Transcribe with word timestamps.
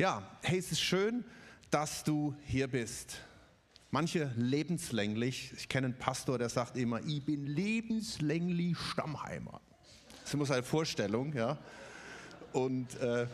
Ja, 0.00 0.22
hey, 0.40 0.58
es 0.58 0.72
ist 0.72 0.80
schön, 0.80 1.26
dass 1.70 2.04
du 2.04 2.34
hier 2.46 2.68
bist. 2.68 3.18
Manche 3.90 4.32
lebenslänglich. 4.34 5.52
Ich 5.58 5.68
kenne 5.68 5.88
einen 5.88 5.98
Pastor, 5.98 6.38
der 6.38 6.48
sagt 6.48 6.78
immer, 6.78 7.02
ich 7.06 7.22
bin 7.22 7.44
lebenslänglich 7.44 8.78
Stammheimer. 8.78 9.60
Das 10.12 10.28
ist 10.28 10.32
immer 10.32 10.46
seine 10.46 10.62
Vorstellung, 10.62 11.34
ja. 11.34 11.58
Und 12.54 12.98
äh, 12.98 13.26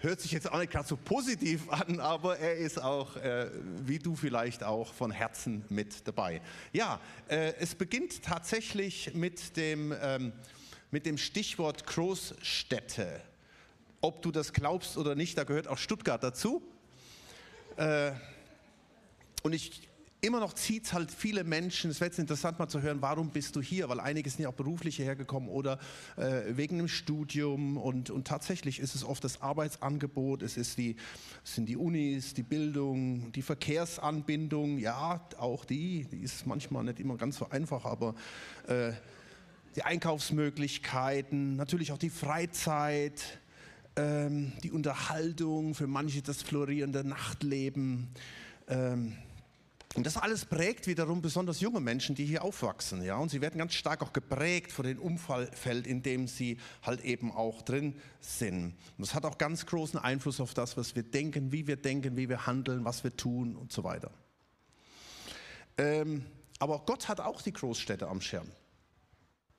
hört 0.00 0.20
sich 0.20 0.30
jetzt 0.32 0.52
auch 0.52 0.58
nicht 0.58 0.72
gerade 0.72 0.86
so 0.86 0.98
positiv 0.98 1.70
an, 1.70 2.00
aber 2.00 2.38
er 2.38 2.56
ist 2.56 2.78
auch, 2.78 3.16
äh, 3.16 3.50
wie 3.86 3.98
du 3.98 4.14
vielleicht 4.14 4.62
auch, 4.62 4.92
von 4.92 5.10
Herzen 5.10 5.64
mit 5.70 6.06
dabei. 6.06 6.42
Ja, 6.74 7.00
äh, 7.28 7.54
es 7.58 7.74
beginnt 7.74 8.22
tatsächlich 8.22 9.14
mit 9.14 9.56
dem, 9.56 9.94
ähm, 10.02 10.34
mit 10.90 11.06
dem 11.06 11.16
Stichwort 11.16 11.86
Großstädte 11.86 13.22
ob 14.00 14.22
du 14.22 14.30
das 14.30 14.52
glaubst 14.52 14.96
oder 14.96 15.14
nicht, 15.14 15.36
da 15.38 15.44
gehört 15.44 15.68
auch 15.68 15.78
Stuttgart 15.78 16.22
dazu. 16.22 16.62
Äh, 17.76 18.12
und 19.42 19.52
ich 19.52 19.88
immer 20.20 20.40
noch 20.40 20.52
zieht 20.52 20.86
es 20.86 20.92
halt 20.92 21.10
viele 21.12 21.44
Menschen, 21.44 21.90
es 21.90 22.00
wäre 22.00 22.10
jetzt 22.10 22.18
interessant 22.18 22.58
mal 22.58 22.68
zu 22.68 22.82
hören, 22.82 23.00
warum 23.00 23.30
bist 23.30 23.54
du 23.54 23.62
hier, 23.62 23.88
weil 23.88 24.00
einige 24.00 24.28
sind 24.28 24.42
ja 24.42 24.48
auch 24.48 24.54
beruflich 24.54 24.96
hierher 24.96 25.14
gekommen 25.14 25.48
oder 25.48 25.78
äh, 26.16 26.42
wegen 26.56 26.78
einem 26.78 26.88
Studium 26.88 27.76
und, 27.76 28.10
und 28.10 28.26
tatsächlich 28.26 28.80
ist 28.80 28.94
es 28.94 29.04
oft 29.04 29.22
das 29.22 29.40
Arbeitsangebot, 29.42 30.42
es, 30.42 30.56
ist 30.56 30.78
die, 30.78 30.96
es 31.44 31.54
sind 31.54 31.68
die 31.68 31.76
Unis, 31.76 32.34
die 32.34 32.42
Bildung, 32.42 33.30
die 33.32 33.42
Verkehrsanbindung, 33.42 34.78
ja, 34.78 35.24
auch 35.38 35.64
die, 35.64 36.06
die 36.10 36.18
ist 36.18 36.46
manchmal 36.46 36.84
nicht 36.84 36.98
immer 36.98 37.16
ganz 37.16 37.36
so 37.36 37.48
einfach, 37.48 37.84
aber 37.84 38.14
äh, 38.66 38.92
die 39.76 39.84
Einkaufsmöglichkeiten, 39.84 41.54
natürlich 41.54 41.92
auch 41.92 41.98
die 41.98 42.10
Freizeit, 42.10 43.38
ähm, 43.98 44.52
die 44.62 44.70
Unterhaltung, 44.70 45.74
für 45.74 45.86
manche 45.86 46.22
das 46.22 46.42
florierende 46.42 47.04
Nachtleben. 47.04 48.08
Ähm, 48.68 49.16
und 49.94 50.06
das 50.06 50.16
alles 50.16 50.44
prägt 50.44 50.86
wiederum 50.86 51.22
besonders 51.22 51.60
junge 51.60 51.80
Menschen, 51.80 52.14
die 52.14 52.24
hier 52.24 52.44
aufwachsen. 52.44 53.02
Ja? 53.02 53.16
Und 53.16 53.30
sie 53.30 53.40
werden 53.40 53.58
ganz 53.58 53.74
stark 53.74 54.02
auch 54.02 54.12
geprägt 54.12 54.70
von 54.70 54.84
dem 54.84 55.00
Umfeld, 55.00 55.86
in 55.86 56.02
dem 56.02 56.28
sie 56.28 56.58
halt 56.82 57.04
eben 57.04 57.32
auch 57.32 57.62
drin 57.62 57.96
sind. 58.20 58.66
Und 58.66 58.74
das 58.98 59.14
hat 59.14 59.24
auch 59.24 59.38
ganz 59.38 59.66
großen 59.66 59.98
Einfluss 59.98 60.40
auf 60.40 60.54
das, 60.54 60.76
was 60.76 60.94
wir 60.94 61.02
denken, 61.02 61.50
wie 61.50 61.66
wir 61.66 61.76
denken, 61.76 62.16
wie 62.16 62.28
wir 62.28 62.46
handeln, 62.46 62.84
was 62.84 63.02
wir 63.02 63.16
tun 63.16 63.56
und 63.56 63.72
so 63.72 63.82
weiter. 63.82 64.10
Ähm, 65.78 66.24
aber 66.60 66.80
Gott 66.86 67.08
hat 67.08 67.20
auch 67.20 67.42
die 67.42 67.52
Großstädte 67.52 68.06
am 68.06 68.20
Schirm. 68.20 68.48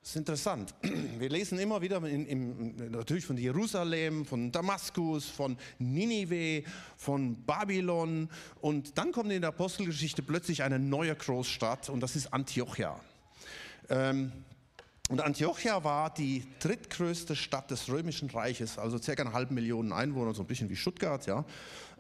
Das 0.02 0.12
ist 0.12 0.16
interessant. 0.16 0.74
Wir 1.20 1.30
lesen 1.30 1.60
immer 1.60 1.82
wieder 1.82 2.02
in, 2.04 2.26
in, 2.26 2.92
natürlich 2.92 3.26
von 3.26 3.38
Jerusalem, 3.38 4.26
von 4.26 4.52
Damaskus, 4.52 5.26
von 5.26 5.58
Ninive, 5.78 6.64
von 6.96 7.36
Babylon. 7.46 8.30
Und 8.62 8.98
dann 8.98 9.12
kommt 9.12 9.32
in 9.32 9.42
der 9.42 9.50
Apostelgeschichte 9.50 10.24
plötzlich 10.24 10.64
eine 10.64 10.80
neue 10.80 11.16
Großstadt 11.16 11.90
und 11.90 12.00
das 12.00 12.16
ist 12.16 12.34
Antiochia. 12.34 13.00
Ähm, 13.90 14.32
und 15.10 15.22
Antiochia 15.22 15.84
war 15.84 16.14
die 16.14 16.46
drittgrößte 16.60 17.36
Stadt 17.36 17.72
des 17.72 17.90
Römischen 17.90 18.30
Reiches, 18.30 18.78
also 18.78 19.00
circa 19.00 19.24
eine 19.24 19.34
halbe 19.34 19.56
Million 19.56 19.92
Einwohner, 19.92 20.36
so 20.36 20.44
ein 20.44 20.48
bisschen 20.48 20.70
wie 20.70 20.76
Stuttgart, 20.76 21.26
ja. 21.26 21.44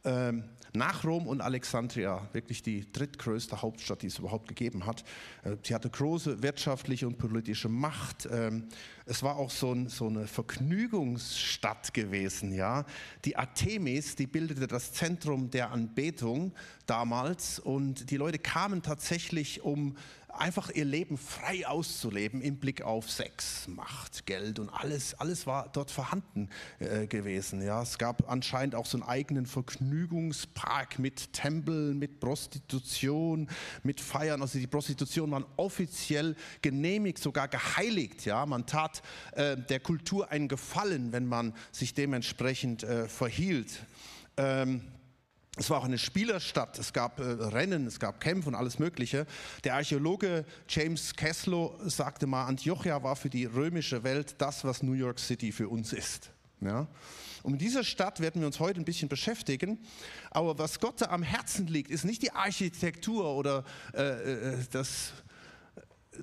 Ähm, 0.05 0.43
nach 0.73 1.03
Rom 1.03 1.27
und 1.27 1.41
Alexandria, 1.41 2.27
wirklich 2.31 2.61
die 2.61 2.91
drittgrößte 2.91 3.61
Hauptstadt, 3.61 4.03
die 4.03 4.07
es 4.07 4.19
überhaupt 4.19 4.47
gegeben 4.47 4.85
hat. 4.85 5.03
Äh, 5.43 5.55
sie 5.63 5.73
hatte 5.73 5.89
große 5.89 6.43
wirtschaftliche 6.43 7.07
und 7.07 7.17
politische 7.17 7.69
Macht. 7.69 8.27
Ähm, 8.31 8.67
es 9.05 9.23
war 9.23 9.37
auch 9.37 9.49
so, 9.49 9.73
ein, 9.73 9.89
so, 9.89 10.07
eine 10.07 10.27
Vergnügungsstadt 10.27 11.93
gewesen. 11.93 12.53
Ja? 12.53 12.85
Die 13.25 13.35
Artemis, 13.35 14.15
die 14.15 14.27
bildete 14.27 14.67
das 14.67 14.93
Zentrum 14.93 15.49
der 15.49 15.71
Anbetung 15.71 16.53
damals 16.85 17.59
und 17.59 18.11
die 18.11 18.17
Leute 18.17 18.37
kamen 18.37 18.83
tatsächlich, 18.83 19.63
um 19.63 19.97
einfach 20.33 20.69
ihr 20.69 20.85
Leben 20.85 21.17
frei 21.17 21.67
auszuleben 21.67 22.41
im 22.41 22.57
Blick 22.57 22.81
auf 22.81 23.09
Sex, 23.09 23.67
Macht, 23.67 24.25
Geld 24.25 24.59
und 24.59 24.69
alles, 24.69 25.13
alles 25.15 25.47
war 25.47 25.69
dort 25.71 25.91
vorhanden 25.91 26.49
äh, 26.79 27.07
gewesen. 27.07 27.61
Ja, 27.61 27.81
es 27.81 27.97
gab 27.97 28.29
anscheinend 28.29 28.75
auch 28.75 28.85
so 28.85 28.97
einen 28.97 29.07
eigenen 29.07 29.45
Vergnügungspark 29.45 30.99
mit 30.99 31.33
Tempeln, 31.33 31.99
mit 31.99 32.19
Prostitution, 32.19 33.49
mit 33.83 34.01
Feiern. 34.01 34.41
Also 34.41 34.59
die 34.59 34.67
Prostitution 34.67 35.31
war 35.31 35.45
offiziell 35.57 36.35
genehmigt, 36.61 37.19
sogar 37.19 37.47
geheiligt. 37.47 38.25
Ja, 38.25 38.45
man 38.45 38.65
tat 38.65 39.01
äh, 39.33 39.57
der 39.57 39.79
Kultur 39.79 40.31
einen 40.31 40.47
Gefallen, 40.47 41.11
wenn 41.11 41.25
man 41.25 41.53
sich 41.71 41.93
dementsprechend 41.93 42.83
äh, 42.83 43.07
verhielt. 43.07 43.85
Ähm, 44.37 44.81
es 45.59 45.69
war 45.69 45.79
auch 45.79 45.85
eine 45.85 45.97
Spielerstadt, 45.97 46.79
es 46.79 46.93
gab 46.93 47.19
äh, 47.19 47.23
Rennen, 47.23 47.85
es 47.85 47.99
gab 47.99 48.21
Kämpfe 48.21 48.47
und 48.47 48.55
alles 48.55 48.79
Mögliche. 48.79 49.27
Der 49.65 49.75
Archäologe 49.75 50.45
James 50.69 51.13
Keslow 51.13 51.77
sagte 51.83 52.27
mal, 52.27 52.45
Antiochia 52.45 53.03
war 53.03 53.15
für 53.15 53.29
die 53.29 53.45
römische 53.45 54.03
Welt 54.03 54.35
das, 54.37 54.63
was 54.63 54.81
New 54.81 54.93
York 54.93 55.19
City 55.19 55.51
für 55.51 55.67
uns 55.67 55.91
ist. 55.91 56.31
Ja? 56.61 56.87
Und 57.43 57.53
mit 57.53 57.61
dieser 57.61 57.83
Stadt 57.83 58.21
werden 58.21 58.41
wir 58.41 58.47
uns 58.47 58.59
heute 58.59 58.79
ein 58.79 58.85
bisschen 58.85 59.09
beschäftigen. 59.09 59.79
Aber 60.31 60.57
was 60.57 60.79
Gott 60.79 61.01
da 61.01 61.07
am 61.07 61.23
Herzen 61.23 61.67
liegt, 61.67 61.91
ist 61.91 62.05
nicht 62.05 62.21
die 62.21 62.31
Architektur 62.31 63.35
oder 63.35 63.65
äh, 63.93 64.01
äh 64.01 64.57
das 64.71 65.11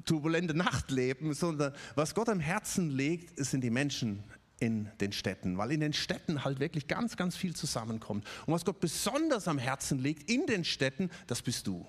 turbulente 0.05 0.55
Nachtleben, 0.55 1.33
sondern 1.33 1.73
was 1.95 2.15
Gott 2.15 2.29
am 2.29 2.41
Herzen 2.41 2.91
legt, 2.91 3.39
sind 3.45 3.63
die 3.63 3.71
Menschen 3.71 4.23
in 4.59 4.91
den 5.00 5.12
Städten, 5.12 5.59
weil 5.59 5.72
in 5.72 5.81
den 5.81 5.93
Städten 5.93 6.44
halt 6.44 6.61
wirklich 6.61 6.87
ganz, 6.89 7.17
ganz 7.17 7.37
viel 7.37 7.55
zusammenkommt. 7.55 8.27
Und 8.47 8.55
was 8.55 8.65
Gott 8.65 8.81
besonders 8.81 9.49
am 9.49 9.59
Herzen 9.59 9.99
legt 9.99 10.31
in 10.31 10.47
den 10.47 10.65
Städten, 10.65 11.11
das 11.27 11.43
bist 11.43 11.67
du. 11.67 11.87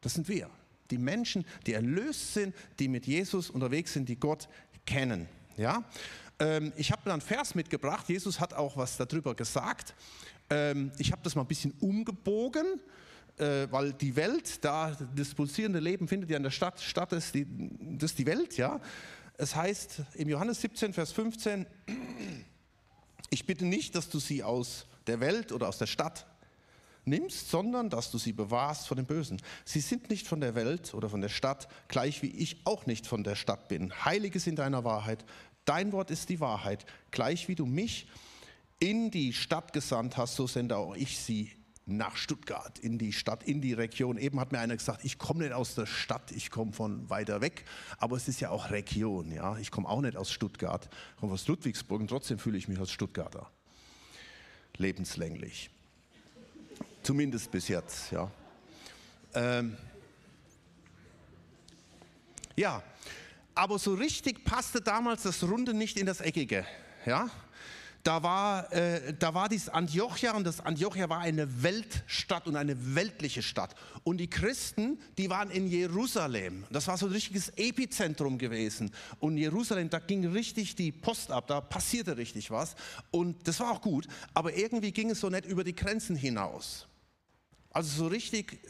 Das 0.00 0.14
sind 0.14 0.28
wir. 0.28 0.50
Die 0.90 0.98
Menschen, 0.98 1.44
die 1.66 1.74
erlöst 1.74 2.34
sind, 2.34 2.54
die 2.78 2.88
mit 2.88 3.06
Jesus 3.06 3.50
unterwegs 3.50 3.92
sind, 3.92 4.08
die 4.08 4.16
Gott 4.16 4.48
kennen. 4.86 5.28
Ja? 5.56 5.84
Ähm, 6.38 6.72
ich 6.76 6.92
habe 6.92 7.10
einen 7.12 7.20
Vers 7.20 7.54
mitgebracht. 7.54 8.08
Jesus 8.08 8.40
hat 8.40 8.54
auch 8.54 8.76
was 8.76 8.96
darüber 8.96 9.34
gesagt. 9.34 9.94
Ähm, 10.50 10.92
ich 10.98 11.12
habe 11.12 11.22
das 11.22 11.34
mal 11.34 11.42
ein 11.42 11.48
bisschen 11.48 11.72
umgebogen 11.80 12.80
äh, 13.38 13.66
weil 13.70 13.92
die 13.92 14.14
Welt, 14.14 14.64
da 14.64 14.96
das 15.14 15.34
pulsierende 15.34 15.80
Leben 15.80 16.06
findet 16.06 16.30
ja 16.30 16.36
in 16.36 16.42
der 16.42 16.50
Stadt 16.50 16.80
statt, 16.80 17.12
das 17.12 17.32
ist 17.32 18.18
die 18.18 18.26
Welt, 18.26 18.56
ja. 18.56 18.80
Es 19.36 19.56
heißt 19.56 20.02
im 20.14 20.28
Johannes 20.28 20.60
17, 20.60 20.92
Vers 20.92 21.12
15, 21.12 21.66
ich 23.30 23.46
bitte 23.46 23.64
nicht, 23.64 23.96
dass 23.96 24.08
du 24.08 24.20
sie 24.20 24.44
aus 24.44 24.86
der 25.08 25.18
Welt 25.18 25.50
oder 25.50 25.68
aus 25.68 25.78
der 25.78 25.86
Stadt 25.86 26.26
nimmst, 27.04 27.50
sondern 27.50 27.90
dass 27.90 28.10
du 28.12 28.18
sie 28.18 28.32
bewahrst 28.32 28.86
vor 28.86 28.96
dem 28.96 29.06
Bösen. 29.06 29.42
Sie 29.64 29.80
sind 29.80 30.08
nicht 30.08 30.28
von 30.28 30.40
der 30.40 30.54
Welt 30.54 30.94
oder 30.94 31.10
von 31.10 31.20
der 31.20 31.28
Stadt, 31.28 31.68
gleich 31.88 32.22
wie 32.22 32.30
ich 32.30 32.64
auch 32.64 32.86
nicht 32.86 33.06
von 33.06 33.24
der 33.24 33.34
Stadt 33.34 33.68
bin. 33.68 33.92
Heilige 34.04 34.38
sind 34.38 34.60
deiner 34.60 34.84
Wahrheit. 34.84 35.24
Dein 35.64 35.92
Wort 35.92 36.10
ist 36.10 36.28
die 36.28 36.40
Wahrheit. 36.40 36.86
Gleich 37.10 37.48
wie 37.48 37.56
du 37.56 37.66
mich 37.66 38.06
in 38.78 39.10
die 39.10 39.32
Stadt 39.32 39.72
gesandt 39.72 40.16
hast, 40.16 40.36
so 40.36 40.46
sende 40.46 40.76
auch 40.76 40.94
ich 40.94 41.18
sie 41.18 41.50
nach 41.86 42.16
Stuttgart, 42.16 42.78
in 42.78 42.98
die 42.98 43.12
Stadt, 43.12 43.42
in 43.42 43.60
die 43.60 43.74
Region. 43.74 44.16
Eben 44.16 44.40
hat 44.40 44.52
mir 44.52 44.58
einer 44.58 44.76
gesagt, 44.76 45.04
ich 45.04 45.18
komme 45.18 45.44
nicht 45.44 45.52
aus 45.52 45.74
der 45.74 45.86
Stadt, 45.86 46.32
ich 46.32 46.50
komme 46.50 46.72
von 46.72 47.08
weiter 47.10 47.40
weg, 47.40 47.64
aber 47.98 48.16
es 48.16 48.26
ist 48.28 48.40
ja 48.40 48.50
auch 48.50 48.70
Region. 48.70 49.30
Ja? 49.30 49.58
Ich 49.58 49.70
komme 49.70 49.88
auch 49.88 50.00
nicht 50.00 50.16
aus 50.16 50.30
Stuttgart, 50.32 50.88
ich 51.14 51.20
komme 51.20 51.34
aus 51.34 51.46
Ludwigsburg 51.46 52.00
und 52.00 52.08
trotzdem 52.08 52.38
fühle 52.38 52.56
ich 52.56 52.68
mich 52.68 52.78
als 52.78 52.90
Stuttgarter. 52.90 53.50
Lebenslänglich. 54.76 55.70
Zumindest 57.02 57.50
bis 57.50 57.68
jetzt. 57.68 58.10
Ja, 58.10 58.30
ähm 59.34 59.76
ja. 62.56 62.82
aber 63.54 63.78
so 63.78 63.94
richtig 63.94 64.44
passte 64.44 64.80
damals 64.80 65.24
das 65.24 65.42
Runde 65.42 65.74
nicht 65.74 65.98
in 65.98 66.06
das 66.06 66.20
Eckige. 66.20 66.64
Ja? 67.04 67.28
Da 68.04 68.22
war, 68.22 68.70
äh, 68.70 69.14
da 69.18 69.32
war 69.32 69.48
dieses 69.48 69.70
Antiochia 69.70 70.36
und 70.36 70.44
das 70.44 70.60
Antiochia 70.60 71.08
war 71.08 71.20
eine 71.20 71.62
Weltstadt 71.62 72.46
und 72.46 72.54
eine 72.54 72.94
weltliche 72.94 73.42
Stadt. 73.42 73.74
Und 74.04 74.18
die 74.18 74.28
Christen, 74.28 75.00
die 75.16 75.30
waren 75.30 75.50
in 75.50 75.66
Jerusalem. 75.66 76.64
Das 76.70 76.86
war 76.86 76.98
so 76.98 77.06
ein 77.06 77.12
richtiges 77.12 77.48
Epizentrum 77.56 78.36
gewesen. 78.36 78.90
Und 79.20 79.38
Jerusalem, 79.38 79.88
da 79.88 79.98
ging 79.98 80.26
richtig 80.26 80.76
die 80.76 80.92
Post 80.92 81.30
ab, 81.30 81.46
da 81.46 81.62
passierte 81.62 82.16
richtig 82.18 82.50
was. 82.50 82.76
Und 83.10 83.48
das 83.48 83.58
war 83.60 83.70
auch 83.70 83.80
gut, 83.80 84.06
aber 84.34 84.54
irgendwie 84.54 84.92
ging 84.92 85.10
es 85.10 85.20
so 85.20 85.30
nicht 85.30 85.46
über 85.46 85.64
die 85.64 85.74
Grenzen 85.74 86.14
hinaus. 86.14 86.86
Also 87.70 88.04
so 88.04 88.06
richtig 88.06 88.60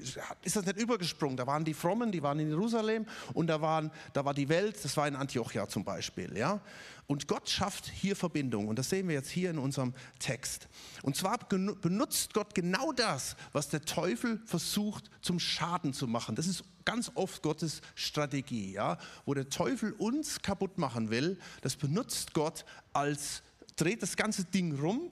ist 0.00 0.56
das 0.56 0.64
nicht 0.64 0.78
übergesprungen. 0.78 1.36
Da 1.36 1.46
waren 1.46 1.64
die 1.64 1.74
Frommen, 1.74 2.12
die 2.12 2.22
waren 2.22 2.38
in 2.38 2.48
Jerusalem 2.48 3.06
und 3.34 3.46
da, 3.46 3.60
waren, 3.60 3.90
da 4.12 4.24
war 4.24 4.34
die 4.34 4.48
Welt, 4.48 4.82
das 4.82 4.96
war 4.96 5.06
in 5.08 5.16
Antiochia 5.16 5.68
zum 5.68 5.84
Beispiel. 5.84 6.36
Ja? 6.36 6.60
Und 7.06 7.26
Gott 7.26 7.48
schafft 7.48 7.86
hier 7.86 8.16
Verbindung 8.16 8.68
und 8.68 8.78
das 8.78 8.90
sehen 8.90 9.08
wir 9.08 9.14
jetzt 9.14 9.30
hier 9.30 9.50
in 9.50 9.58
unserem 9.58 9.94
Text. 10.18 10.68
Und 11.02 11.16
zwar 11.16 11.38
benutzt 11.38 12.34
Gott 12.34 12.54
genau 12.54 12.92
das, 12.92 13.36
was 13.52 13.68
der 13.68 13.82
Teufel 13.82 14.40
versucht 14.44 15.10
zum 15.22 15.40
Schaden 15.40 15.92
zu 15.92 16.06
machen. 16.06 16.34
Das 16.34 16.46
ist 16.46 16.64
ganz 16.84 17.10
oft 17.14 17.42
Gottes 17.42 17.80
Strategie, 17.94 18.72
ja? 18.72 18.98
wo 19.24 19.34
der 19.34 19.48
Teufel 19.48 19.92
uns 19.92 20.42
kaputt 20.42 20.78
machen 20.78 21.10
will. 21.10 21.38
Das 21.62 21.76
benutzt 21.76 22.34
Gott 22.34 22.64
als 22.92 23.42
dreht 23.76 24.02
das 24.02 24.16
ganze 24.16 24.44
Ding 24.44 24.78
rum, 24.78 25.10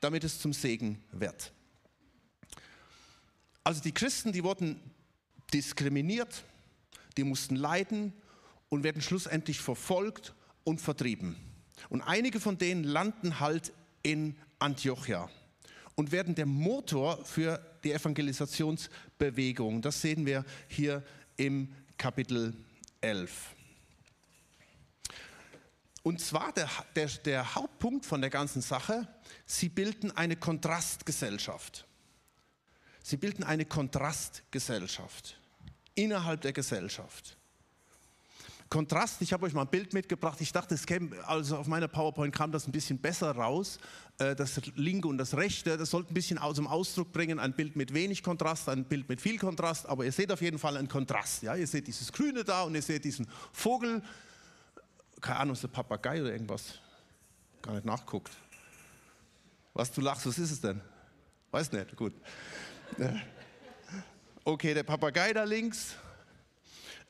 damit 0.00 0.24
es 0.24 0.40
zum 0.40 0.52
Segen 0.52 1.02
wird. 1.12 1.52
Also 3.64 3.80
die 3.82 3.92
Christen, 3.92 4.32
die 4.32 4.44
wurden 4.44 4.80
diskriminiert, 5.52 6.44
die 7.16 7.24
mussten 7.24 7.56
leiden 7.56 8.12
und 8.68 8.84
werden 8.84 9.02
schlussendlich 9.02 9.60
verfolgt 9.60 10.34
und 10.64 10.80
vertrieben. 10.80 11.36
Und 11.88 12.02
einige 12.02 12.40
von 12.40 12.58
denen 12.58 12.84
landen 12.84 13.40
halt 13.40 13.72
in 14.02 14.36
Antiochia 14.58 15.28
und 15.94 16.12
werden 16.12 16.34
der 16.34 16.46
Motor 16.46 17.24
für 17.24 17.60
die 17.84 17.92
Evangelisationsbewegung. 17.92 19.82
Das 19.82 20.00
sehen 20.00 20.24
wir 20.26 20.44
hier 20.68 21.02
im 21.36 21.68
Kapitel 21.98 22.54
11. 23.00 23.54
Und 26.02 26.20
zwar 26.20 26.52
der, 26.52 26.70
der, 26.96 27.08
der 27.08 27.54
Hauptpunkt 27.54 28.06
von 28.06 28.20
der 28.20 28.30
ganzen 28.30 28.62
Sache, 28.62 29.06
sie 29.44 29.68
bilden 29.68 30.10
eine 30.12 30.36
Kontrastgesellschaft. 30.36 31.86
Sie 33.02 33.16
bilden 33.16 33.44
eine 33.44 33.64
Kontrastgesellschaft 33.64 35.38
innerhalb 35.94 36.40
der 36.42 36.52
Gesellschaft. 36.52 37.36
Kontrast, 38.70 39.20
ich 39.20 39.32
habe 39.32 39.46
euch 39.46 39.52
mal 39.52 39.62
ein 39.62 39.68
Bild 39.68 39.92
mitgebracht. 39.92 40.40
Ich 40.40 40.52
dachte, 40.52 40.76
es 40.76 40.86
käme, 40.86 41.10
also 41.26 41.56
auf 41.56 41.66
meiner 41.66 41.88
PowerPoint 41.88 42.32
kam 42.32 42.52
das 42.52 42.68
ein 42.68 42.72
bisschen 42.72 42.98
besser 42.98 43.32
raus. 43.32 43.80
Äh, 44.18 44.36
das 44.36 44.60
linke 44.76 45.08
und 45.08 45.18
das 45.18 45.36
rechte, 45.36 45.76
das 45.76 45.90
sollte 45.90 46.12
ein 46.12 46.14
bisschen 46.14 46.38
zum 46.54 46.68
Ausdruck 46.68 47.10
bringen. 47.10 47.40
Ein 47.40 47.52
Bild 47.52 47.74
mit 47.74 47.92
wenig 47.92 48.22
Kontrast, 48.22 48.68
ein 48.68 48.84
Bild 48.84 49.08
mit 49.08 49.20
viel 49.20 49.38
Kontrast. 49.38 49.86
Aber 49.86 50.04
ihr 50.04 50.12
seht 50.12 50.30
auf 50.30 50.40
jeden 50.40 50.60
Fall 50.60 50.76
einen 50.76 50.86
Kontrast. 50.86 51.42
Ja? 51.42 51.56
Ihr 51.56 51.66
seht 51.66 51.88
dieses 51.88 52.12
Grüne 52.12 52.44
da 52.44 52.62
und 52.62 52.76
ihr 52.76 52.82
seht 52.82 53.04
diesen 53.04 53.26
Vogel. 53.52 54.02
Keine 55.20 55.40
Ahnung, 55.40 55.54
ist 55.54 55.64
der 55.64 55.68
Papagei 55.68 56.20
oder 56.20 56.30
irgendwas? 56.30 56.78
Gar 57.62 57.74
nicht 57.74 57.84
nachguckt. 57.84 58.32
Was 59.74 59.90
du 59.90 60.00
lachst, 60.00 60.26
was 60.26 60.38
ist 60.38 60.52
es 60.52 60.60
denn? 60.60 60.80
Weiß 61.50 61.72
nicht, 61.72 61.96
gut. 61.96 62.14
Okay, 64.44 64.74
der 64.74 64.82
Papagei 64.82 65.32
da 65.32 65.44
links. 65.44 65.94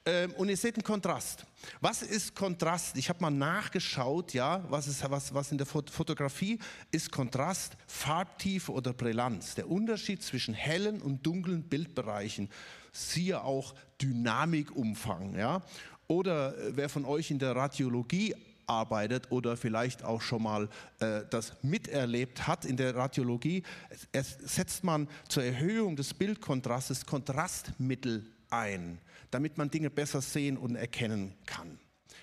Ähm, 0.06 0.32
und 0.34 0.48
ihr 0.48 0.56
seht 0.56 0.76
einen 0.76 0.82
Kontrast. 0.82 1.44
Was 1.80 2.02
ist 2.02 2.34
Kontrast? 2.34 2.96
Ich 2.96 3.08
habe 3.08 3.20
mal 3.20 3.30
nachgeschaut, 3.30 4.32
ja, 4.32 4.64
was, 4.70 4.86
ist, 4.86 5.08
was, 5.10 5.34
was 5.34 5.52
in 5.52 5.58
der 5.58 5.66
Fotografie 5.66 6.58
ist 6.90 7.12
Kontrast, 7.12 7.76
Farbtiefe 7.86 8.72
oder 8.72 8.94
Brillanz. 8.94 9.54
Der 9.54 9.68
Unterschied 9.70 10.22
zwischen 10.22 10.54
hellen 10.54 11.02
und 11.02 11.24
dunklen 11.26 11.62
Bildbereichen. 11.62 12.48
Siehe 12.92 13.42
auch 13.42 13.74
Dynamikumfang. 14.00 15.36
Ja? 15.36 15.62
Oder 16.06 16.56
äh, 16.56 16.76
wer 16.76 16.88
von 16.88 17.04
euch 17.04 17.30
in 17.30 17.38
der 17.38 17.54
Radiologie 17.54 18.34
arbeitet 18.70 19.30
oder 19.30 19.56
vielleicht 19.56 20.04
auch 20.04 20.22
schon 20.22 20.44
mal 20.44 20.68
äh, 21.00 21.22
das 21.28 21.52
miterlebt 21.62 22.46
hat 22.46 22.64
in 22.64 22.76
der 22.76 22.94
Radiologie, 22.94 23.64
es, 23.90 24.08
es 24.12 24.54
setzt 24.54 24.84
man 24.84 25.08
zur 25.28 25.42
Erhöhung 25.42 25.96
des 25.96 26.14
Bildkontrastes 26.14 27.04
Kontrastmittel 27.04 28.24
ein, 28.48 28.98
damit 29.30 29.58
man 29.58 29.70
Dinge 29.70 29.90
besser 29.90 30.20
sehen 30.20 30.56
und 30.56 30.76
erkennen 30.76 31.34
kann. 31.46 31.78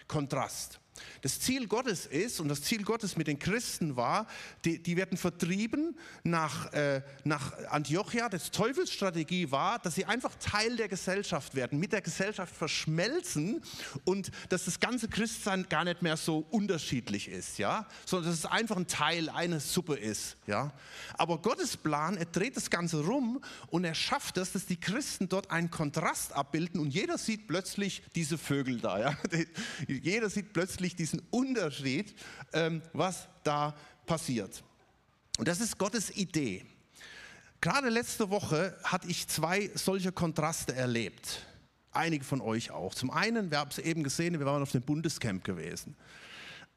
Kontrast. 0.07 0.79
Das 1.21 1.39
Ziel 1.39 1.67
Gottes 1.67 2.05
ist, 2.05 2.39
und 2.39 2.47
das 2.47 2.61
Ziel 2.61 2.83
Gottes 2.83 3.17
mit 3.17 3.27
den 3.27 3.39
Christen 3.39 3.95
war, 3.95 4.27
die, 4.65 4.81
die 4.81 4.97
werden 4.97 5.17
vertrieben 5.17 5.97
nach, 6.23 6.71
äh, 6.73 7.01
nach 7.23 7.53
Antiochia. 7.69 8.29
Das 8.29 8.51
Teufelsstrategie 8.51 9.51
war, 9.51 9.79
dass 9.79 9.95
sie 9.95 10.05
einfach 10.05 10.35
Teil 10.35 10.75
der 10.77 10.87
Gesellschaft 10.87 11.55
werden, 11.55 11.79
mit 11.79 11.91
der 11.93 12.01
Gesellschaft 12.01 12.55
verschmelzen 12.55 13.61
und 14.05 14.31
dass 14.49 14.65
das 14.65 14.79
ganze 14.79 15.07
Christsein 15.07 15.67
gar 15.69 15.83
nicht 15.83 16.01
mehr 16.01 16.17
so 16.17 16.45
unterschiedlich 16.49 17.27
ist, 17.27 17.57
ja, 17.57 17.87
sondern 18.05 18.31
dass 18.31 18.39
es 18.39 18.45
einfach 18.45 18.77
ein 18.77 18.87
Teil 18.87 19.29
einer 19.29 19.59
Suppe 19.59 19.95
ist, 19.95 20.37
ja. 20.45 20.73
Aber 21.17 21.39
Gottes 21.39 21.77
Plan, 21.77 22.17
er 22.17 22.25
dreht 22.25 22.57
das 22.57 22.69
Ganze 22.69 23.03
rum 23.03 23.41
und 23.67 23.83
er 23.83 23.95
schafft 23.95 24.37
es, 24.37 24.51
dass 24.51 24.65
die 24.65 24.79
Christen 24.79 25.29
dort 25.29 25.51
einen 25.51 25.71
Kontrast 25.71 26.33
abbilden 26.33 26.79
und 26.79 26.91
jeder 26.91 27.17
sieht 27.17 27.47
plötzlich 27.47 28.03
diese 28.15 28.37
Vögel 28.37 28.79
da, 28.79 28.99
ja. 28.99 29.17
Jeder 29.87 30.29
sieht 30.29 30.53
plötzlich 30.53 30.86
wirklich 30.87 30.95
diesen 30.95 31.21
Unterschied, 31.31 32.15
ähm, 32.53 32.81
was 32.93 33.27
da 33.43 33.75
passiert. 34.05 34.63
Und 35.37 35.47
das 35.47 35.59
ist 35.59 35.77
Gottes 35.77 36.15
Idee. 36.15 36.65
Gerade 37.59 37.89
letzte 37.89 38.29
Woche 38.29 38.77
hatte 38.83 39.07
ich 39.07 39.27
zwei 39.27 39.69
solche 39.75 40.11
Kontraste 40.11 40.73
erlebt. 40.73 41.45
Einige 41.91 42.23
von 42.23 42.39
euch 42.39 42.71
auch. 42.71 42.95
Zum 42.95 43.09
einen, 43.09 43.51
wir 43.51 43.59
haben 43.59 43.71
es 43.71 43.79
eben 43.79 44.03
gesehen, 44.03 44.39
wir 44.39 44.45
waren 44.45 44.61
auf 44.61 44.71
dem 44.71 44.83
Bundescamp 44.83 45.43
gewesen. 45.43 45.97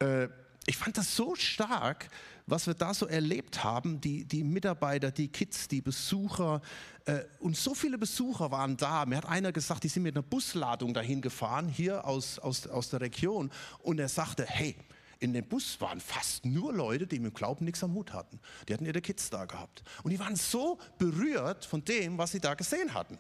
Äh, 0.00 0.28
ich 0.66 0.76
fand 0.76 0.98
das 0.98 1.14
so 1.14 1.36
stark, 1.36 2.08
was 2.50 2.66
wir 2.66 2.74
da 2.74 2.92
so 2.92 3.06
erlebt 3.06 3.62
haben, 3.64 4.00
die, 4.00 4.24
die 4.24 4.44
Mitarbeiter, 4.44 5.10
die 5.10 5.28
Kids, 5.28 5.68
die 5.68 5.80
Besucher. 5.80 6.60
Äh, 7.04 7.20
und 7.38 7.56
so 7.56 7.74
viele 7.74 7.98
Besucher 7.98 8.50
waren 8.50 8.76
da. 8.76 9.06
Mir 9.06 9.16
hat 9.16 9.26
einer 9.26 9.52
gesagt, 9.52 9.84
die 9.84 9.88
sind 9.88 10.02
mit 10.02 10.16
einer 10.16 10.22
Busladung 10.22 10.92
dahin 10.92 11.20
gefahren, 11.20 11.68
hier 11.68 12.04
aus, 12.04 12.38
aus, 12.38 12.66
aus 12.66 12.90
der 12.90 13.00
Region. 13.00 13.50
Und 13.82 14.00
er 14.00 14.08
sagte, 14.08 14.44
hey, 14.46 14.76
in 15.20 15.32
dem 15.32 15.46
Bus 15.46 15.80
waren 15.80 16.00
fast 16.00 16.46
nur 16.46 16.72
Leute, 16.72 17.06
die 17.06 17.18
mit 17.18 17.32
dem 17.32 17.34
Glauben 17.34 17.64
nichts 17.64 17.84
am 17.84 17.94
Hut 17.94 18.12
hatten. 18.12 18.40
Die 18.68 18.74
hatten 18.74 18.86
ihre 18.86 19.02
Kids 19.02 19.30
da 19.30 19.44
gehabt. 19.44 19.82
Und 20.02 20.10
die 20.10 20.18
waren 20.18 20.34
so 20.34 20.78
berührt 20.98 21.64
von 21.64 21.84
dem, 21.84 22.18
was 22.18 22.32
sie 22.32 22.40
da 22.40 22.54
gesehen 22.54 22.94
hatten. 22.94 23.18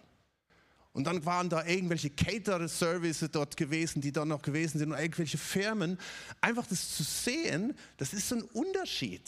Und 0.92 1.04
dann 1.04 1.24
waren 1.24 1.48
da 1.48 1.64
irgendwelche 1.64 2.10
Caterer-Services 2.10 3.30
dort 3.30 3.56
gewesen, 3.56 4.00
die 4.00 4.12
da 4.12 4.24
noch 4.24 4.42
gewesen 4.42 4.78
sind, 4.78 4.92
und 4.92 4.98
irgendwelche 4.98 5.38
Firmen. 5.38 5.98
Einfach 6.40 6.66
das 6.66 6.96
zu 6.96 7.04
sehen, 7.04 7.74
das 7.96 8.12
ist 8.12 8.32
ein 8.32 8.42
Unterschied. 8.42 9.22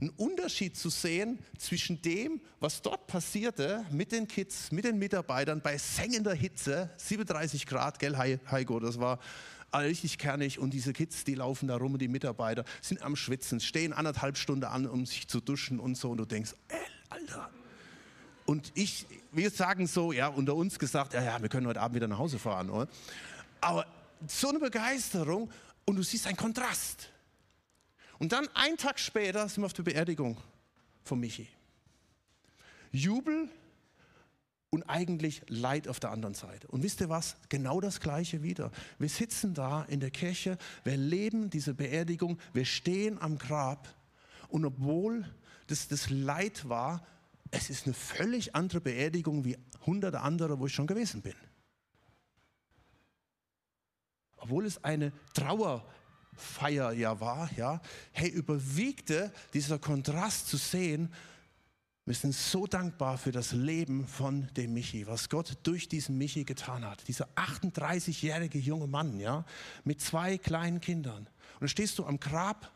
Ein 0.00 0.10
Unterschied 0.10 0.76
zu 0.76 0.90
sehen 0.90 1.38
zwischen 1.58 2.00
dem, 2.02 2.40
was 2.60 2.82
dort 2.82 3.06
passierte 3.06 3.84
mit 3.90 4.12
den 4.12 4.28
Kids, 4.28 4.70
mit 4.70 4.84
den 4.84 4.98
Mitarbeitern 4.98 5.60
bei 5.62 5.78
sengender 5.78 6.34
Hitze, 6.34 6.90
37 6.96 7.66
Grad, 7.66 7.98
gell, 7.98 8.16
Heiko, 8.16 8.80
das 8.80 8.98
war 8.98 9.18
richtig 9.72 10.18
kernig 10.18 10.58
und 10.58 10.70
diese 10.70 10.92
Kids, 10.92 11.24
die 11.24 11.34
laufen 11.34 11.68
da 11.68 11.76
rum 11.76 11.94
und 11.94 12.02
die 12.02 12.08
Mitarbeiter 12.08 12.64
sind 12.80 13.02
am 13.02 13.16
Schwitzen, 13.16 13.60
stehen 13.60 13.92
anderthalb 13.92 14.36
Stunden 14.36 14.64
an, 14.64 14.86
um 14.86 15.06
sich 15.06 15.28
zu 15.28 15.40
duschen 15.40 15.80
und 15.80 15.96
so 15.96 16.10
und 16.10 16.18
du 16.18 16.24
denkst, 16.24 16.54
ey, 16.68 16.78
Alter, 17.08 17.50
und 18.46 18.72
ich, 18.74 19.06
wir 19.32 19.50
sagen 19.50 19.86
so, 19.86 20.12
ja, 20.12 20.28
unter 20.28 20.54
uns 20.54 20.78
gesagt, 20.78 21.14
ja, 21.14 21.22
ja, 21.22 21.40
wir 21.40 21.48
können 21.48 21.66
heute 21.66 21.80
Abend 21.80 21.96
wieder 21.96 22.08
nach 22.08 22.18
Hause 22.18 22.38
fahren, 22.38 22.70
oder? 22.70 22.88
Aber 23.60 23.86
so 24.26 24.48
eine 24.48 24.58
Begeisterung 24.58 25.50
und 25.84 25.96
du 25.96 26.02
siehst 26.02 26.26
einen 26.26 26.36
Kontrast. 26.36 27.10
Und 28.18 28.32
dann 28.32 28.48
einen 28.54 28.76
Tag 28.76 28.98
später 28.98 29.48
sind 29.48 29.62
wir 29.62 29.66
auf 29.66 29.72
der 29.72 29.82
Beerdigung 29.82 30.36
von 31.04 31.20
Michi. 31.20 31.48
Jubel 32.92 33.48
und 34.70 34.82
eigentlich 34.84 35.42
Leid 35.48 35.88
auf 35.88 36.00
der 36.00 36.10
anderen 36.10 36.34
Seite. 36.34 36.68
Und 36.68 36.82
wisst 36.82 37.00
ihr 37.00 37.08
was? 37.08 37.36
Genau 37.48 37.80
das 37.80 38.00
Gleiche 38.00 38.42
wieder. 38.42 38.70
Wir 38.98 39.08
sitzen 39.08 39.54
da 39.54 39.84
in 39.84 40.00
der 40.00 40.10
Kirche, 40.10 40.58
wir 40.84 40.96
leben 40.96 41.50
diese 41.50 41.74
Beerdigung, 41.74 42.38
wir 42.52 42.64
stehen 42.64 43.20
am 43.20 43.38
Grab 43.38 43.88
und 44.48 44.64
obwohl 44.64 45.28
das, 45.66 45.88
das 45.88 46.10
Leid 46.10 46.68
war, 46.68 47.06
es 47.54 47.70
ist 47.70 47.86
eine 47.86 47.94
völlig 47.94 48.54
andere 48.54 48.80
Beerdigung 48.80 49.44
wie 49.44 49.56
hunderte 49.86 50.20
andere, 50.20 50.58
wo 50.58 50.66
ich 50.66 50.74
schon 50.74 50.86
gewesen 50.86 51.22
bin. 51.22 51.34
Obwohl 54.36 54.66
es 54.66 54.82
eine 54.82 55.12
Trauerfeier 55.32 56.92
ja 56.92 57.18
war, 57.20 57.50
ja, 57.56 57.80
hey, 58.12 58.28
überwiegte 58.28 59.32
dieser 59.54 59.78
Kontrast 59.78 60.48
zu 60.48 60.56
sehen, 60.56 61.12
wir 62.06 62.14
sind 62.14 62.34
so 62.34 62.66
dankbar 62.66 63.16
für 63.16 63.32
das 63.32 63.52
Leben 63.52 64.06
von 64.06 64.48
dem 64.54 64.74
Michi, 64.74 65.06
was 65.06 65.30
Gott 65.30 65.56
durch 65.62 65.88
diesen 65.88 66.18
Michi 66.18 66.44
getan 66.44 66.84
hat. 66.84 67.08
Dieser 67.08 67.28
38-jährige 67.34 68.58
junge 68.58 68.86
Mann, 68.86 69.18
ja, 69.18 69.46
mit 69.84 70.02
zwei 70.02 70.36
kleinen 70.36 70.82
Kindern. 70.82 71.20
Und 71.20 71.60
dann 71.60 71.68
stehst 71.68 71.98
du 71.98 72.04
am 72.04 72.20
Grab 72.20 72.70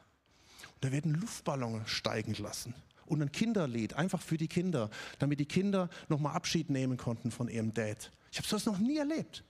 und 0.74 0.84
da 0.84 0.92
werden 0.92 1.12
Luftballons 1.12 1.90
steigen 1.90 2.34
lassen 2.34 2.74
und 3.08 3.22
ein 3.22 3.32
Kinderlied, 3.32 3.94
einfach 3.94 4.20
für 4.20 4.36
die 4.36 4.48
Kinder, 4.48 4.90
damit 5.18 5.40
die 5.40 5.46
Kinder 5.46 5.88
nochmal 6.08 6.34
Abschied 6.34 6.70
nehmen 6.70 6.96
konnten 6.96 7.30
von 7.30 7.48
ihrem 7.48 7.74
Dad. 7.74 8.10
Ich 8.30 8.38
habe 8.38 8.48
sowas 8.48 8.66
noch 8.66 8.78
nie 8.78 8.98
erlebt. 8.98 9.44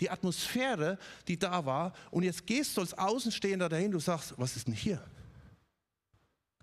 Die 0.00 0.10
Atmosphäre, 0.10 0.98
die 1.28 1.38
da 1.38 1.66
war, 1.66 1.92
und 2.10 2.24
jetzt 2.24 2.46
gehst 2.46 2.76
du 2.76 2.80
als 2.80 2.94
Außenstehender 2.94 3.68
dahin, 3.68 3.92
du 3.92 4.00
sagst, 4.00 4.34
was 4.36 4.56
ist 4.56 4.66
denn 4.66 4.74
hier? 4.74 5.02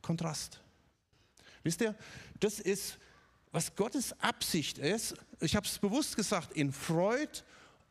Kontrast. 0.02 0.60
Wisst 1.64 1.82
ihr, 1.82 1.96
das 2.40 2.60
ist, 2.60 2.98
was 3.52 3.76
Gottes 3.76 4.20
Absicht 4.20 4.78
ist. 4.78 5.16
Ich 5.40 5.56
habe 5.56 5.66
es 5.66 5.78
bewusst 5.78 6.16
gesagt, 6.16 6.54
in 6.54 6.74
Freud 6.74 7.44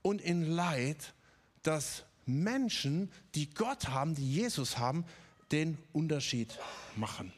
und 0.02 0.20
in 0.20 0.50
Leid, 0.50 1.14
dass 1.62 2.04
Menschen, 2.26 3.10
die 3.34 3.50
Gott 3.50 3.88
haben, 3.88 4.14
die 4.14 4.30
Jesus 4.30 4.78
haben, 4.78 5.04
den 5.52 5.78
Unterschied 5.92 6.58
machen. 6.96 7.32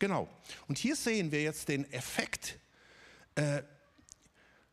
Genau. 0.00 0.28
Und 0.66 0.78
hier 0.78 0.96
sehen 0.96 1.30
wir 1.30 1.42
jetzt 1.42 1.68
den 1.68 1.90
Effekt. 1.92 2.58
Äh, 3.36 3.62